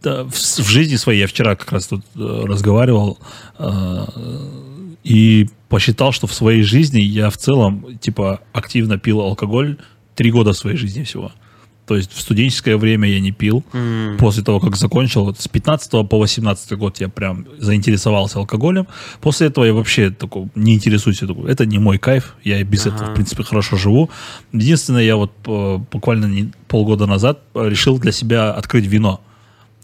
[0.02, 3.18] да, в, в жизни своей, я вчера как раз тут э, разговаривал,
[3.58, 4.04] э,
[5.04, 9.78] и посчитал, что в своей жизни я в целом, типа, активно пил алкоголь
[10.14, 11.32] три года своей жизни всего.
[11.86, 13.64] То есть в студенческое время я не пил.
[13.72, 14.18] Mm.
[14.18, 18.86] После того, как закончил, вот с 15 по 18 год я прям заинтересовался алкоголем.
[19.22, 21.22] После этого я вообще такой, не интересуюсь.
[21.48, 22.34] Это не мой кайф.
[22.44, 22.96] Я и без ага.
[22.96, 24.10] этого, в принципе, хорошо живу.
[24.52, 29.22] Единственное, я вот э, буквально не, полгода назад решил для себя открыть вино.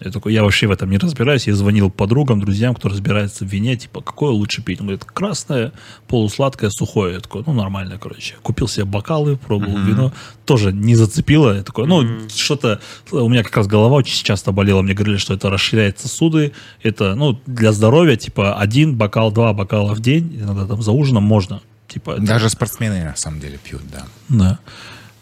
[0.00, 1.48] Я такой, я вообще в этом не разбираюсь.
[1.48, 4.80] Я звонил подругам, друзьям, кто разбирается в вине, типа, какое лучше пить?
[4.80, 5.72] Он говорит, красное,
[6.06, 7.14] полусладкое, сухое.
[7.14, 8.36] Я такой, ну, нормально, короче.
[8.42, 9.86] Купил себе бокалы, пробовал mm-hmm.
[9.86, 10.12] вино.
[10.44, 11.56] Тоже не зацепило.
[11.56, 12.30] Я такой, ну, mm-hmm.
[12.32, 12.80] что-то...
[13.10, 14.82] У меня как раз голова очень часто болела.
[14.82, 16.52] Мне говорили, что это расширяет сосуды.
[16.82, 20.38] Это, ну, для здоровья, типа, один бокал, два бокала в день.
[20.40, 21.60] Иногда там за ужином можно.
[21.88, 22.54] Типа, Даже это...
[22.54, 24.06] спортсмены, на самом деле, пьют, да.
[24.28, 24.58] Да.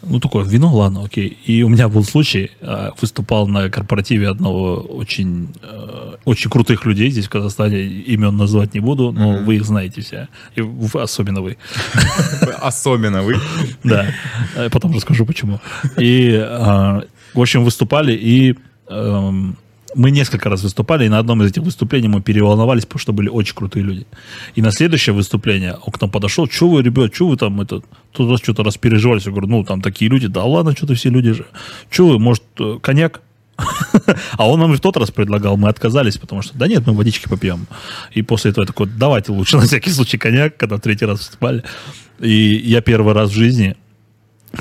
[0.03, 1.37] Ну, такое вино, ладно, окей.
[1.45, 7.09] И у меня был случай, э, выступал на корпоративе одного очень, э, очень крутых людей
[7.09, 9.43] здесь в Казахстане, имен назвать не буду, но mm-hmm.
[9.45, 10.27] вы их знаете все.
[10.55, 11.57] И особенно вы.
[12.61, 13.37] Особенно вы?
[13.83, 14.07] Да.
[14.55, 15.59] Э, потом расскажу, почему.
[15.97, 16.31] И,
[17.33, 18.55] в общем, выступали, и
[18.89, 19.57] эм,
[19.95, 23.29] мы несколько раз выступали, и на одном из этих выступлений мы переволновались, потому что были
[23.29, 24.05] очень крутые люди.
[24.55, 27.81] И на следующее выступление он к нам подошел, что вы, ребят, что вы там, это,
[28.11, 29.25] тут что-то распереживались.
[29.25, 31.45] Я говорю, ну, там такие люди, да ладно, что-то все люди же.
[31.89, 33.21] Что вы, может, э, коньяк?
[34.37, 37.27] А он нам в тот раз предлагал, мы отказались, потому что, да нет, мы водички
[37.27, 37.67] попьем.
[38.13, 41.19] И после этого я такой, давайте лучше на всякий случай коньяк, когда в третий раз
[41.19, 41.63] выступали.
[42.19, 43.75] И я первый раз в жизни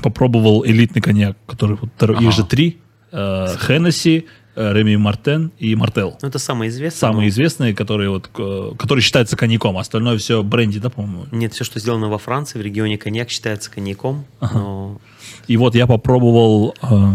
[0.03, 2.79] попробовал элитный коньяк, который, вот, их же три,
[3.13, 4.27] э, Хеннесси,
[4.57, 6.17] Реми Мартен и Мартел.
[6.23, 6.99] Ну, это самые известные.
[6.99, 7.29] Самые но...
[7.29, 9.77] известные, которые, вот, которые считаются коньяком.
[9.77, 11.27] Остальное все бренди, да, по-моему?
[11.31, 14.25] Нет, все, что сделано во Франции, в регионе коньяк, считается коньяком.
[14.41, 14.59] Ага.
[14.59, 15.01] Но...
[15.47, 17.15] И вот я попробовал э,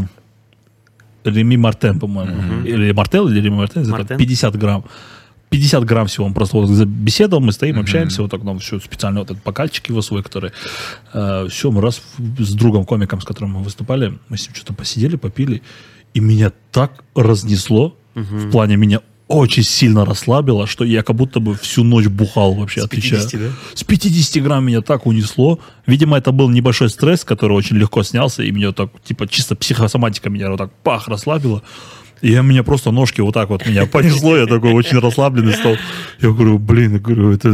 [1.23, 2.59] Реми Мартен, по-моему.
[2.59, 2.67] Угу.
[2.67, 4.17] Или Мартел, или Реми Мартен, Мартен?
[4.17, 4.85] 50 грамм.
[5.51, 8.21] 50 грамм всего, он просто вот беседовал, мы стоим, общаемся, mm-hmm.
[8.21, 10.51] вот так нам все специально вот этот бокальчик его свой, который,
[11.13, 12.01] э, все, мы раз
[12.39, 15.61] с другом комиком, с которым мы выступали, мы с ним что-то посидели, попили,
[16.13, 18.23] и меня так разнесло, угу.
[18.23, 22.81] в плане меня очень сильно расслабило, что я как будто бы всю ночь бухал вообще,
[22.81, 23.21] С отвечаю.
[23.21, 23.47] 50, да?
[23.73, 25.59] С 50 грамм меня так унесло.
[25.85, 30.29] Видимо, это был небольшой стресс, который очень легко снялся, и меня так, типа, чисто психосоматика
[30.29, 31.61] меня вот так пах расслабила.
[32.21, 35.75] И я меня просто ножки вот так вот меня понесло, я такой очень расслабленный стал.
[36.19, 37.49] Я говорю, блин, я говорю, это,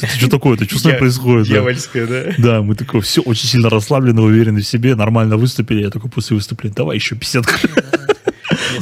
[0.00, 1.46] это что такое, это что с нами происходит?
[1.46, 2.34] Дьявольское, да?
[2.38, 5.82] Да, мы такой все очень сильно расслаблены, уверены в себе, нормально выступили.
[5.82, 7.46] Я такой после выступления, давай еще 50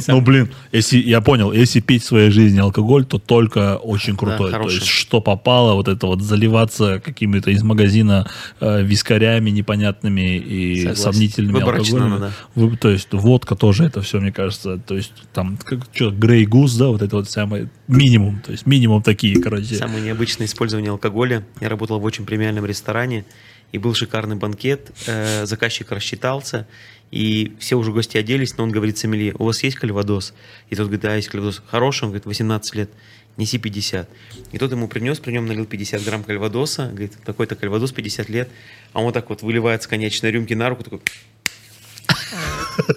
[0.07, 4.51] ну, блин, если я понял, если пить в своей жизни алкоголь, то только очень крутой.
[4.51, 8.29] Да, то есть, что попало, вот это вот заливаться какими-то из магазина
[8.59, 11.03] э, вискарями непонятными и Согласен.
[11.03, 12.31] сомнительными Выборочно алкоголями.
[12.55, 12.77] Надо.
[12.77, 14.77] То есть, водка тоже это все, мне кажется.
[14.77, 18.41] То есть, там, как, что, Грей Гус, да, вот это вот самое минимум.
[18.45, 19.75] То есть, минимум такие, короче.
[19.75, 21.45] Самое необычное использование алкоголя.
[21.61, 23.25] Я работал в очень премиальном ресторане,
[23.71, 26.67] и был шикарный банкет, э, заказчик рассчитался,
[27.11, 30.33] и все уже гости оделись, но он говорит Сомелье, у вас есть кальвадос?
[30.69, 31.61] И тот говорит, да, есть кальвадос.
[31.67, 32.89] Хороший, он говорит, 18 лет,
[33.37, 34.09] неси 50.
[34.51, 38.49] И тот ему принес, при нем налил 50 грамм кальвадоса, говорит, такой-то кальвадос, 50 лет,
[38.93, 41.01] а он так вот выливает с конечной рюмки на руку, такой,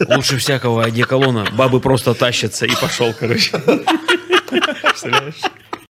[0.08, 3.58] лучше всякого одеколона, бабы просто тащатся, и пошел, короче.
[4.82, 5.40] Представляешь?